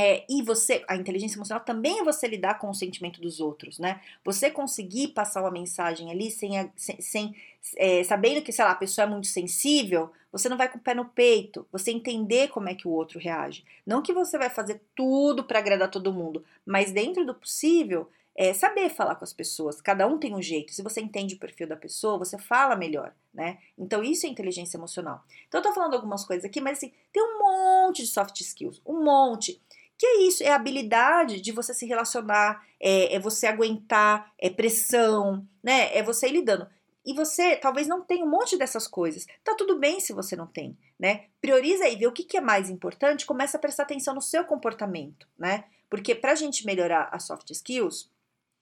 é, 0.00 0.24
e 0.30 0.42
você, 0.42 0.84
a 0.86 0.94
inteligência 0.94 1.36
emocional 1.36 1.64
também 1.64 1.98
é 1.98 2.04
você 2.04 2.28
lidar 2.28 2.60
com 2.60 2.70
o 2.70 2.74
sentimento 2.74 3.20
dos 3.20 3.40
outros, 3.40 3.80
né? 3.80 4.00
Você 4.24 4.48
conseguir 4.48 5.08
passar 5.08 5.40
uma 5.40 5.50
mensagem 5.50 6.08
ali 6.08 6.30
sem, 6.30 6.70
sem, 6.76 7.00
sem 7.00 7.36
é, 7.76 8.04
sabendo 8.04 8.40
que, 8.40 8.52
sei 8.52 8.64
lá, 8.64 8.70
a 8.70 8.76
pessoa 8.76 9.06
é 9.06 9.10
muito 9.10 9.26
sensível, 9.26 10.12
você 10.30 10.48
não 10.48 10.56
vai 10.56 10.70
com 10.70 10.78
o 10.78 10.80
pé 10.80 10.94
no 10.94 11.04
peito, 11.04 11.66
você 11.72 11.90
entender 11.90 12.46
como 12.46 12.68
é 12.68 12.76
que 12.76 12.86
o 12.86 12.92
outro 12.92 13.18
reage. 13.18 13.64
Não 13.84 14.00
que 14.00 14.12
você 14.12 14.38
vai 14.38 14.48
fazer 14.48 14.80
tudo 14.94 15.42
para 15.42 15.58
agradar 15.58 15.90
todo 15.90 16.12
mundo, 16.12 16.44
mas 16.64 16.92
dentro 16.92 17.26
do 17.26 17.34
possível, 17.34 18.08
é 18.38 18.54
saber 18.54 18.88
falar 18.88 19.16
com 19.16 19.24
as 19.24 19.32
pessoas. 19.32 19.80
Cada 19.80 20.06
um 20.06 20.16
tem 20.16 20.32
um 20.32 20.40
jeito. 20.40 20.72
Se 20.72 20.80
você 20.80 21.00
entende 21.00 21.34
o 21.34 21.40
perfil 21.40 21.66
da 21.66 21.74
pessoa, 21.74 22.16
você 22.18 22.38
fala 22.38 22.76
melhor, 22.76 23.12
né? 23.34 23.58
Então 23.76 24.00
isso 24.00 24.26
é 24.26 24.28
inteligência 24.28 24.76
emocional. 24.76 25.24
Então 25.48 25.58
eu 25.58 25.64
tô 25.64 25.74
falando 25.74 25.94
algumas 25.94 26.24
coisas 26.24 26.44
aqui, 26.44 26.60
mas 26.60 26.78
assim, 26.78 26.92
tem 27.12 27.20
um 27.20 27.36
monte 27.40 28.02
de 28.04 28.06
soft 28.06 28.40
skills, 28.40 28.80
um 28.86 29.02
monte. 29.02 29.60
Que 29.98 30.06
é 30.06 30.22
isso? 30.22 30.44
É 30.44 30.48
a 30.50 30.54
habilidade 30.54 31.40
de 31.40 31.50
você 31.50 31.74
se 31.74 31.84
relacionar, 31.84 32.64
é, 32.80 33.16
é 33.16 33.18
você 33.18 33.48
aguentar, 33.48 34.32
é 34.38 34.48
pressão, 34.48 35.46
né? 35.62 35.94
É 35.96 36.02
você 36.02 36.28
ir 36.28 36.32
lidando. 36.32 36.68
E 37.04 37.12
você 37.14 37.56
talvez 37.56 37.88
não 37.88 38.02
tenha 38.02 38.24
um 38.24 38.30
monte 38.30 38.56
dessas 38.56 38.86
coisas. 38.86 39.26
Tá 39.42 39.54
tudo 39.54 39.78
bem 39.78 39.98
se 39.98 40.12
você 40.12 40.36
não 40.36 40.46
tem, 40.46 40.78
né? 40.98 41.24
Prioriza 41.40 41.84
aí, 41.84 41.96
vê 41.96 42.06
o 42.06 42.12
que, 42.12 42.22
que 42.22 42.36
é 42.36 42.40
mais 42.40 42.70
importante, 42.70 43.26
começa 43.26 43.56
a 43.56 43.60
prestar 43.60 43.84
atenção 43.84 44.14
no 44.14 44.22
seu 44.22 44.44
comportamento, 44.44 45.26
né? 45.36 45.64
Porque 45.90 46.14
pra 46.14 46.34
gente 46.34 46.64
melhorar 46.66 47.08
as 47.10 47.24
soft 47.24 47.50
skills, 47.50 48.10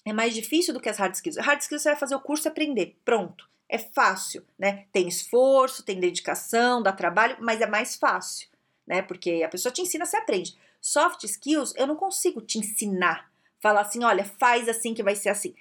é 0.05 0.13
mais 0.13 0.33
difícil 0.33 0.73
do 0.73 0.81
que 0.81 0.89
as 0.89 0.97
hard 0.97 1.15
skills. 1.15 1.37
Hard 1.39 1.61
skills 1.61 1.83
você 1.83 1.91
vai 1.91 1.99
fazer 1.99 2.15
o 2.15 2.21
curso 2.21 2.47
e 2.47 2.49
aprender, 2.49 2.97
pronto. 3.05 3.51
É 3.69 3.79
fácil, 3.79 4.47
né? 4.57 4.87
Tem 4.93 5.09
esforço, 5.09 5.83
tem 5.83 5.99
dedicação, 5.99 6.81
dá 6.81 6.93
trabalho, 6.93 7.37
mas 7.41 7.61
é 7.61 7.67
mais 7.67 7.97
fácil, 7.97 8.49
né? 8.87 9.03
Porque 9.03 9.43
a 9.45 9.49
pessoa 9.49 9.73
te 9.73 9.83
ensina, 9.83 10.07
você 10.07 10.17
aprende. 10.17 10.57
Soft 10.81 11.25
skills, 11.25 11.75
eu 11.77 11.87
não 11.87 11.97
consigo 11.97 12.41
te 12.41 12.59
ensinar. 12.59 13.31
Falar 13.61 13.81
assim, 13.81 14.05
olha, 14.05 14.25
faz 14.25 14.69
assim 14.69 14.95
que 14.95 15.03
vai 15.03 15.17
ser 15.17 15.31
assim. 15.31 15.55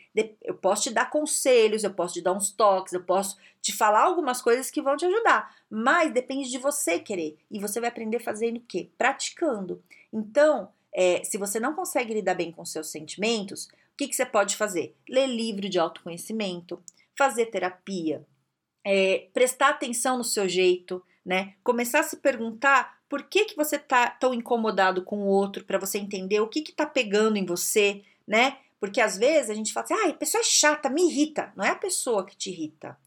Eu 0.44 0.54
posso 0.54 0.84
te 0.84 0.92
dar 0.92 1.10
conselhos, 1.10 1.84
eu 1.84 1.94
posso 1.94 2.16
te 2.16 2.22
dar 2.22 2.34
uns 2.34 2.52
toques, 2.52 2.94
eu 2.94 3.04
posso 3.04 3.38
te 3.62 3.74
falar 3.74 4.04
algumas 4.04 4.42
coisas 4.42 4.70
que 4.70 4.82
vão 4.82 4.98
te 4.98 5.06
ajudar. 5.06 5.56
Mas 5.70 6.14
depende 6.14 6.50
de 6.50 6.58
você 6.58 7.00
querer. 7.00 7.38
E 7.50 7.60
você 7.60 7.80
vai 7.80 7.90
aprender 7.90 8.20
fazendo 8.20 8.58
o 8.58 8.62
quê? 8.62 8.90
Praticando. 8.98 9.82
Então, 10.14 10.70
é, 10.94 11.24
se 11.24 11.38
você 11.38 11.60
não 11.60 11.74
consegue 11.74 12.14
lidar 12.14 12.36
bem 12.36 12.52
com 12.52 12.64
seus 12.66 12.88
sentimentos, 12.88 13.66
o 13.66 13.98
que, 13.98 14.08
que 14.08 14.16
você 14.16 14.26
pode 14.26 14.56
fazer? 14.56 14.96
Ler 15.10 15.28
livro 15.28 15.68
de 15.68 15.80
autoconhecimento, 15.80 16.84
fazer 17.18 17.48
terapia, 17.48 18.26
é, 18.86 19.28
prestar 19.34 19.70
atenção 19.70 20.18
no 20.18 20.24
seu 20.24 20.48
jeito, 20.48 21.04
né? 21.26 21.56
Começar 21.64 22.02
a 22.02 22.04
se 22.04 22.18
perguntar 22.18 23.00
por 23.16 23.24
que, 23.24 23.46
que 23.46 23.56
você 23.56 23.80
tá 23.80 24.10
tão 24.10 24.34
incomodado 24.34 25.02
com 25.02 25.20
o 25.20 25.28
outro, 25.28 25.64
para 25.64 25.80
você 25.80 25.98
entender 25.98 26.42
o 26.42 26.50
que 26.50 26.62
que 26.62 26.74
tá 26.74 26.86
pegando 26.86 27.38
em 27.38 27.46
você, 27.46 28.04
né? 28.28 28.58
Porque 28.78 29.00
às 29.00 29.18
vezes 29.18 29.50
a 29.50 29.54
gente 29.54 29.72
fala 29.72 29.86
assim, 29.86 29.94
ah, 29.94 30.10
a 30.10 30.14
pessoa 30.14 30.42
é 30.42 30.44
chata, 30.44 30.90
me 30.90 31.08
irrita. 31.08 31.54
Não 31.56 31.64
é 31.64 31.70
a 31.70 31.78
pessoa 31.78 32.26
que 32.26 32.36
te 32.36 32.50
irrita. 32.50 33.00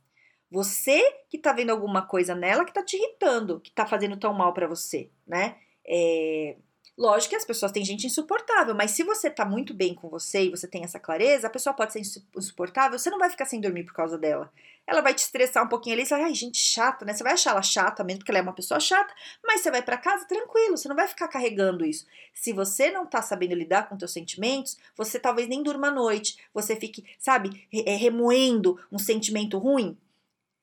Você 0.51 0.99
que 1.29 1.37
tá 1.37 1.53
vendo 1.53 1.69
alguma 1.69 2.01
coisa 2.01 2.35
nela 2.35 2.65
que 2.65 2.73
tá 2.73 2.83
te 2.83 2.97
irritando, 2.97 3.61
que 3.61 3.71
tá 3.71 3.85
fazendo 3.85 4.17
tão 4.17 4.33
mal 4.33 4.55
para 4.55 4.67
você, 4.67 5.11
né? 5.27 5.59
É, 5.87 6.57
Lógico 6.99 7.31
que 7.31 7.37
as 7.37 7.45
pessoas 7.45 7.71
têm 7.71 7.85
gente 7.85 8.09
insuportável, 8.09 8.75
mas 8.75 8.91
se 8.91 9.05
você 9.05 9.31
tá 9.31 9.45
muito 9.45 9.73
bem 9.73 9.95
com 9.95 10.09
você 10.09 10.47
e 10.47 10.51
você 10.51 10.67
tem 10.67 10.83
essa 10.83 10.99
clareza, 10.99 11.47
a 11.47 11.51
pessoa 11.51 11.73
pode 11.73 11.93
ser 11.93 12.01
insuportável, 12.37 12.99
você 12.99 13.09
não 13.09 13.21
vai 13.21 13.31
ficar 13.31 13.45
sem 13.45 13.61
dormir 13.61 13.85
por 13.85 13.95
causa 13.95 14.19
dela. 14.19 14.53
Ela 14.85 15.01
vai 15.01 15.15
te 15.15 15.19
estressar 15.19 15.65
um 15.65 15.69
pouquinho 15.69 15.95
ali, 15.95 16.05
você 16.05 16.17
vai, 16.17 16.25
ai, 16.25 16.35
gente 16.35 16.59
chata, 16.59 17.05
né? 17.05 17.13
Você 17.13 17.23
vai 17.23 17.35
achar 17.35 17.53
ela 17.53 17.63
chata 17.63 18.03
mesmo, 18.03 18.19
porque 18.19 18.33
ela 18.33 18.41
é 18.41 18.43
uma 18.43 18.53
pessoa 18.53 18.81
chata, 18.81 19.15
mas 19.45 19.61
você 19.61 19.71
vai 19.71 19.81
para 19.81 19.97
casa 19.97 20.25
tranquilo, 20.25 20.77
você 20.77 20.89
não 20.89 20.97
vai 20.97 21.07
ficar 21.07 21.29
carregando 21.29 21.85
isso. 21.85 22.05
Se 22.35 22.53
você 22.53 22.91
não 22.91 23.07
tá 23.07 23.23
sabendo 23.23 23.55
lidar 23.55 23.89
com 23.89 23.97
seus 23.97 24.13
sentimentos, 24.13 24.77
você 24.97 25.21
talvez 25.21 25.47
nem 25.47 25.63
durma 25.63 25.89
à 25.89 25.93
noite, 25.93 26.37
você 26.53 26.75
fique, 26.75 27.05
sabe, 27.17 27.69
é, 27.73 27.95
remoendo 27.95 28.77
um 28.91 28.99
sentimento 28.99 29.57
ruim. 29.57 29.97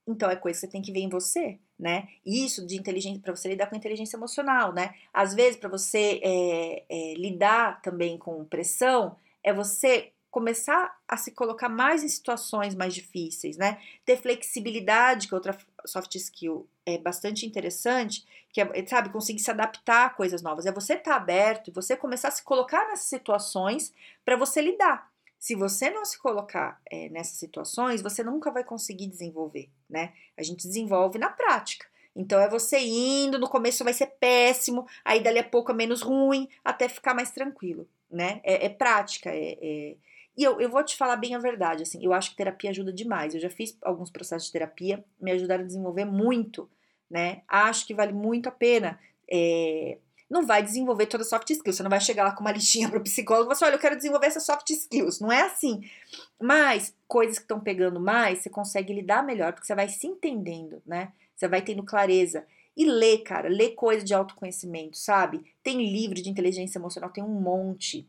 Então 0.05 0.29
é 0.29 0.35
coisa 0.35 0.59
que 0.59 0.65
você 0.65 0.71
tem 0.71 0.81
que 0.81 0.91
ver 0.91 0.99
em 0.99 1.09
você 1.09 1.57
né? 1.77 2.07
Isso 2.25 2.65
de 2.65 2.77
inteligência 2.77 3.21
para 3.21 3.35
você 3.35 3.49
lidar 3.49 3.67
com 3.67 3.75
inteligência 3.75 4.17
emocional, 4.17 4.73
né? 4.73 4.95
Às 5.13 5.33
vezes 5.33 5.57
para 5.57 5.69
você 5.69 6.19
é, 6.23 6.83
é, 6.89 7.13
lidar 7.15 7.81
também 7.81 8.17
com 8.17 8.45
pressão 8.45 9.17
é 9.43 9.53
você 9.53 10.11
começar 10.31 10.97
a 11.07 11.15
se 11.15 11.31
colocar 11.31 11.69
mais 11.69 12.03
em 12.03 12.09
situações 12.09 12.75
mais 12.75 12.93
difíceis, 12.93 13.55
né? 13.57 13.81
Ter 14.03 14.17
flexibilidade, 14.17 15.27
que 15.27 15.33
é 15.33 15.37
outra 15.37 15.57
soft 15.85 16.13
skill 16.15 16.67
é 16.85 16.97
bastante 16.97 17.45
interessante, 17.45 18.25
que 18.51 18.61
é, 18.61 18.85
sabe, 18.85 19.09
conseguir 19.09 19.39
se 19.39 19.49
adaptar 19.49 20.05
a 20.05 20.09
coisas 20.09 20.41
novas. 20.41 20.65
É 20.65 20.71
você 20.71 20.93
estar 20.93 21.11
tá 21.11 21.17
aberto 21.17 21.69
e 21.69 21.73
você 21.73 21.95
começar 21.95 22.27
a 22.27 22.31
se 22.31 22.43
colocar 22.43 22.87
nessas 22.87 23.07
situações 23.07 23.93
para 24.23 24.35
você 24.35 24.61
lidar. 24.61 25.09
Se 25.45 25.53
você 25.53 25.91
não 25.91 26.03
se 26.03 26.17
colocar 26.17 26.81
é, 26.89 27.07
nessas 27.09 27.37
situações, 27.37 28.01
você 28.01 28.23
nunca 28.23 28.49
vai 28.49 28.63
conseguir 28.63 29.05
desenvolver, 29.05 29.69
né? 29.87 30.11
A 30.35 30.41
gente 30.41 30.65
desenvolve 30.65 31.19
na 31.19 31.29
prática. 31.29 31.85
Então 32.15 32.39
é 32.41 32.49
você 32.49 32.79
indo, 32.79 33.37
no 33.37 33.47
começo 33.47 33.83
vai 33.83 33.93
ser 33.93 34.07
péssimo, 34.19 34.87
aí 35.03 35.21
dali 35.21 35.37
a 35.37 35.43
pouco 35.43 35.71
é 35.71 35.75
menos 35.75 36.01
ruim, 36.01 36.49
até 36.63 36.89
ficar 36.89 37.13
mais 37.13 37.29
tranquilo, 37.29 37.87
né? 38.09 38.41
É, 38.43 38.65
é 38.65 38.69
prática, 38.69 39.29
é, 39.29 39.55
é... 39.61 39.95
E 40.35 40.43
eu, 40.43 40.59
eu 40.59 40.67
vou 40.67 40.83
te 40.83 40.97
falar 40.97 41.15
bem 41.15 41.35
a 41.35 41.39
verdade, 41.39 41.83
assim, 41.83 42.03
eu 42.03 42.11
acho 42.11 42.31
que 42.31 42.37
terapia 42.37 42.71
ajuda 42.71 42.91
demais. 42.91 43.35
Eu 43.35 43.39
já 43.39 43.49
fiz 43.51 43.77
alguns 43.83 44.09
processos 44.09 44.47
de 44.47 44.51
terapia, 44.51 45.05
me 45.21 45.29
ajudaram 45.29 45.63
a 45.63 45.67
desenvolver 45.67 46.05
muito, 46.05 46.67
né? 47.07 47.43
Acho 47.47 47.85
que 47.85 47.93
vale 47.93 48.13
muito 48.13 48.49
a 48.49 48.51
pena 48.51 48.99
é, 49.31 49.99
não 50.29 50.45
vai 50.45 50.63
desenvolver 50.63 51.05
todas 51.05 51.27
as 51.27 51.29
soft 51.29 51.49
skills. 51.49 51.77
Você 51.77 51.83
não 51.83 51.89
vai 51.89 52.01
chegar 52.01 52.23
lá 52.23 52.31
com 52.31 52.41
uma 52.41 52.51
listinha 52.51 52.89
para 52.89 52.99
o 52.99 53.03
psicólogo 53.03 53.45
e 53.45 53.47
falar 53.47 53.53
assim, 53.53 53.65
olha, 53.65 53.75
eu 53.75 53.79
quero 53.79 53.95
desenvolver 53.95 54.27
essas 54.27 54.45
soft 54.45 54.69
skills. 54.69 55.19
Não 55.19 55.31
é 55.31 55.41
assim. 55.41 55.81
Mas 56.41 56.95
coisas 57.07 57.37
que 57.37 57.43
estão 57.43 57.59
pegando 57.59 57.99
mais, 57.99 58.39
você 58.39 58.49
consegue 58.49 58.93
lidar 58.93 59.23
melhor, 59.23 59.53
porque 59.53 59.67
você 59.67 59.75
vai 59.75 59.87
se 59.87 60.07
entendendo, 60.07 60.81
né? 60.85 61.11
Você 61.35 61.47
vai 61.47 61.61
tendo 61.61 61.83
clareza. 61.83 62.45
E 62.77 62.85
ler, 62.85 63.19
cara, 63.19 63.47
ler 63.47 63.71
coisa 63.71 64.03
de 64.03 64.13
autoconhecimento, 64.13 64.97
sabe? 64.97 65.45
Tem 65.63 65.77
livro 65.77 66.15
de 66.15 66.29
inteligência 66.29 66.77
emocional, 66.77 67.09
tem 67.09 67.23
um 67.23 67.39
monte. 67.39 68.07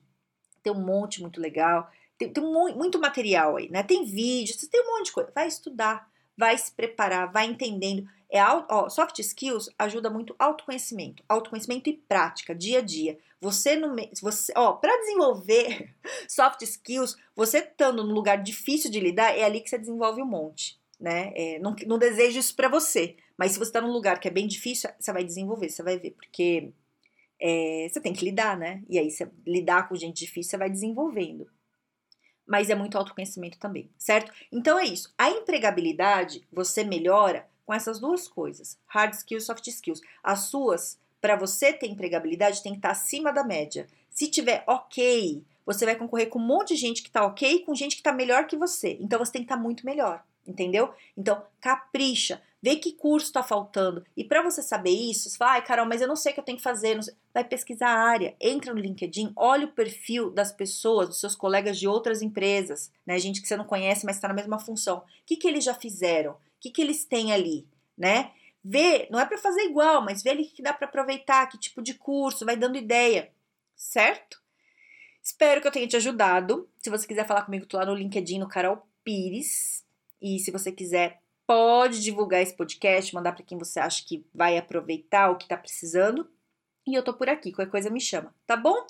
Tem 0.62 0.72
um 0.72 0.80
monte 0.80 1.20
muito 1.20 1.40
legal. 1.40 1.88
Tem, 2.18 2.32
tem 2.32 2.42
muito 2.42 2.98
material 2.98 3.56
aí, 3.56 3.70
né? 3.70 3.82
Tem 3.82 4.04
vídeos, 4.04 4.56
tem 4.56 4.82
um 4.82 4.96
monte 4.96 5.06
de 5.06 5.12
coisa. 5.12 5.30
Vai 5.34 5.46
estudar, 5.46 6.08
vai 6.36 6.56
se 6.58 6.72
preparar, 6.72 7.30
vai 7.32 7.46
entendendo. 7.46 8.08
É 8.28 8.42
ó, 8.42 8.88
soft 8.88 9.18
skills 9.20 9.70
ajuda 9.78 10.10
muito 10.10 10.34
autoconhecimento, 10.38 11.22
autoconhecimento 11.28 11.88
e 11.88 11.94
prática, 11.94 12.54
dia 12.54 12.80
a 12.80 12.82
dia. 12.82 13.18
Você 13.40 13.76
no 13.76 13.94
você, 14.20 14.52
ó, 14.56 14.72
para 14.72 14.96
desenvolver 14.98 15.94
soft 16.28 16.62
skills, 16.62 17.16
você 17.34 17.58
estando 17.58 18.04
num 18.04 18.12
lugar 18.12 18.42
difícil 18.42 18.90
de 18.90 18.98
lidar, 18.98 19.36
é 19.36 19.44
ali 19.44 19.60
que 19.60 19.70
você 19.70 19.78
desenvolve 19.78 20.20
um 20.20 20.26
monte, 20.26 20.78
né? 20.98 21.32
É, 21.36 21.58
não, 21.60 21.76
não 21.86 21.98
desejo 21.98 22.38
isso 22.38 22.56
para 22.56 22.68
você, 22.68 23.16
mas 23.38 23.52
se 23.52 23.58
você 23.58 23.68
está 23.68 23.80
num 23.80 23.92
lugar 23.92 24.18
que 24.18 24.28
é 24.28 24.30
bem 24.30 24.46
difícil, 24.46 24.90
você 24.98 25.12
vai 25.12 25.22
desenvolver, 25.22 25.68
você 25.68 25.82
vai 25.82 25.98
ver, 25.98 26.10
porque 26.12 26.72
é, 27.40 27.88
você 27.90 28.00
tem 28.00 28.12
que 28.12 28.24
lidar, 28.24 28.56
né? 28.56 28.82
E 28.88 28.98
aí, 28.98 29.10
você 29.10 29.30
lidar 29.46 29.88
com 29.88 29.94
gente 29.94 30.24
difícil, 30.24 30.50
você 30.50 30.56
vai 30.56 30.70
desenvolvendo. 30.70 31.46
Mas 32.46 32.70
é 32.70 32.74
muito 32.74 32.96
autoconhecimento 32.96 33.58
também, 33.58 33.90
certo? 33.98 34.32
Então 34.52 34.78
é 34.78 34.84
isso. 34.84 35.12
A 35.18 35.28
empregabilidade 35.30 36.46
você 36.52 36.84
melhora 36.84 37.46
com 37.66 37.74
essas 37.74 37.98
duas 37.98 38.28
coisas, 38.28 38.78
hard 38.86 39.12
skills, 39.14 39.44
soft 39.44 39.66
skills. 39.66 40.00
As 40.22 40.40
suas, 40.44 40.98
para 41.20 41.36
você 41.36 41.72
ter 41.72 41.88
empregabilidade, 41.88 42.62
tem 42.62 42.72
que 42.72 42.78
estar 42.78 42.90
tá 42.90 42.92
acima 42.92 43.32
da 43.32 43.42
média. 43.42 43.88
Se 44.08 44.30
tiver 44.30 44.62
ok, 44.66 45.42
você 45.66 45.84
vai 45.84 45.96
concorrer 45.96 46.28
com 46.28 46.38
um 46.38 46.46
monte 46.46 46.74
de 46.74 46.80
gente 46.80 47.02
que 47.02 47.10
tá 47.10 47.26
ok 47.26 47.56
e 47.56 47.64
com 47.64 47.74
gente 47.74 47.96
que 47.96 48.02
tá 48.02 48.12
melhor 48.12 48.46
que 48.46 48.56
você. 48.56 48.96
Então 49.00 49.18
você 49.18 49.32
tem 49.32 49.42
que 49.42 49.46
estar 49.46 49.56
tá 49.56 49.62
muito 49.62 49.84
melhor, 49.84 50.22
entendeu? 50.46 50.94
Então 51.16 51.42
capricha, 51.60 52.40
vê 52.66 52.76
que 52.76 52.92
curso 52.92 53.32
tá 53.32 53.42
faltando. 53.42 54.04
E 54.16 54.24
para 54.24 54.42
você 54.42 54.62
saber 54.62 54.90
isso, 54.90 55.30
você 55.30 55.36
fala, 55.36 55.52
ai, 55.52 55.64
Carol, 55.64 55.86
mas 55.86 56.00
eu 56.00 56.08
não 56.08 56.16
sei 56.16 56.32
o 56.32 56.34
que 56.34 56.40
eu 56.40 56.44
tenho 56.44 56.58
que 56.58 56.64
fazer. 56.64 56.98
Vai 57.32 57.44
pesquisar 57.44 57.88
a 57.88 58.08
área, 58.08 58.34
entra 58.40 58.74
no 58.74 58.80
LinkedIn, 58.80 59.32
olha 59.36 59.66
o 59.66 59.72
perfil 59.72 60.30
das 60.30 60.50
pessoas, 60.50 61.08
dos 61.08 61.20
seus 61.20 61.36
colegas 61.36 61.78
de 61.78 61.86
outras 61.86 62.22
empresas, 62.22 62.90
né? 63.06 63.18
Gente 63.18 63.40
que 63.40 63.46
você 63.46 63.56
não 63.56 63.64
conhece, 63.64 64.04
mas 64.04 64.16
está 64.16 64.26
na 64.26 64.34
mesma 64.34 64.58
função. 64.58 64.98
O 64.98 65.02
que, 65.24 65.36
que 65.36 65.46
eles 65.46 65.62
já 65.62 65.74
fizeram? 65.74 66.36
que, 66.66 66.70
que 66.70 66.82
eles 66.82 67.04
têm 67.04 67.32
ali, 67.32 67.66
né? 67.96 68.32
Vê, 68.62 69.08
não 69.10 69.20
é 69.20 69.26
para 69.26 69.38
fazer 69.38 69.62
igual, 69.62 70.02
mas 70.02 70.22
vê 70.22 70.30
ali 70.30 70.42
o 70.42 70.48
que 70.48 70.62
dá 70.62 70.72
para 70.72 70.86
aproveitar, 70.86 71.46
que 71.46 71.58
tipo 71.58 71.80
de 71.80 71.94
curso, 71.94 72.44
vai 72.44 72.56
dando 72.56 72.76
ideia, 72.76 73.30
certo? 73.76 74.42
Espero 75.22 75.60
que 75.60 75.68
eu 75.68 75.72
tenha 75.72 75.86
te 75.86 75.96
ajudado. 75.96 76.68
Se 76.78 76.90
você 76.90 77.06
quiser 77.06 77.26
falar 77.26 77.42
comigo, 77.42 77.66
tô 77.66 77.76
lá 77.76 77.86
no 77.86 77.94
LinkedIn, 77.94 78.38
no 78.38 78.48
Carol 78.48 78.86
Pires. 79.04 79.84
E 80.20 80.38
se 80.38 80.50
você 80.50 80.72
quiser, 80.72 81.20
pode 81.46 82.02
divulgar 82.02 82.42
esse 82.42 82.56
podcast, 82.56 83.14
mandar 83.14 83.32
para 83.32 83.44
quem 83.44 83.56
você 83.56 83.78
acha 83.78 84.04
que 84.04 84.24
vai 84.34 84.58
aproveitar 84.58 85.30
o 85.30 85.36
que 85.36 85.48
tá 85.48 85.56
precisando. 85.56 86.28
E 86.86 86.94
eu 86.94 87.02
tô 87.02 87.14
por 87.14 87.28
aqui, 87.28 87.52
qualquer 87.52 87.70
coisa 87.70 87.90
me 87.90 88.00
chama, 88.00 88.34
tá 88.46 88.56
bom? 88.56 88.86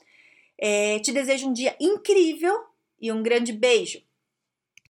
É, 0.59 0.99
te 1.01 1.13
desejo 1.13 1.49
um 1.49 1.53
dia 1.53 1.77
incrível 1.81 2.55
e 3.01 3.13
um 3.13 3.23
grande 3.23 3.53
beijo. 3.53 4.03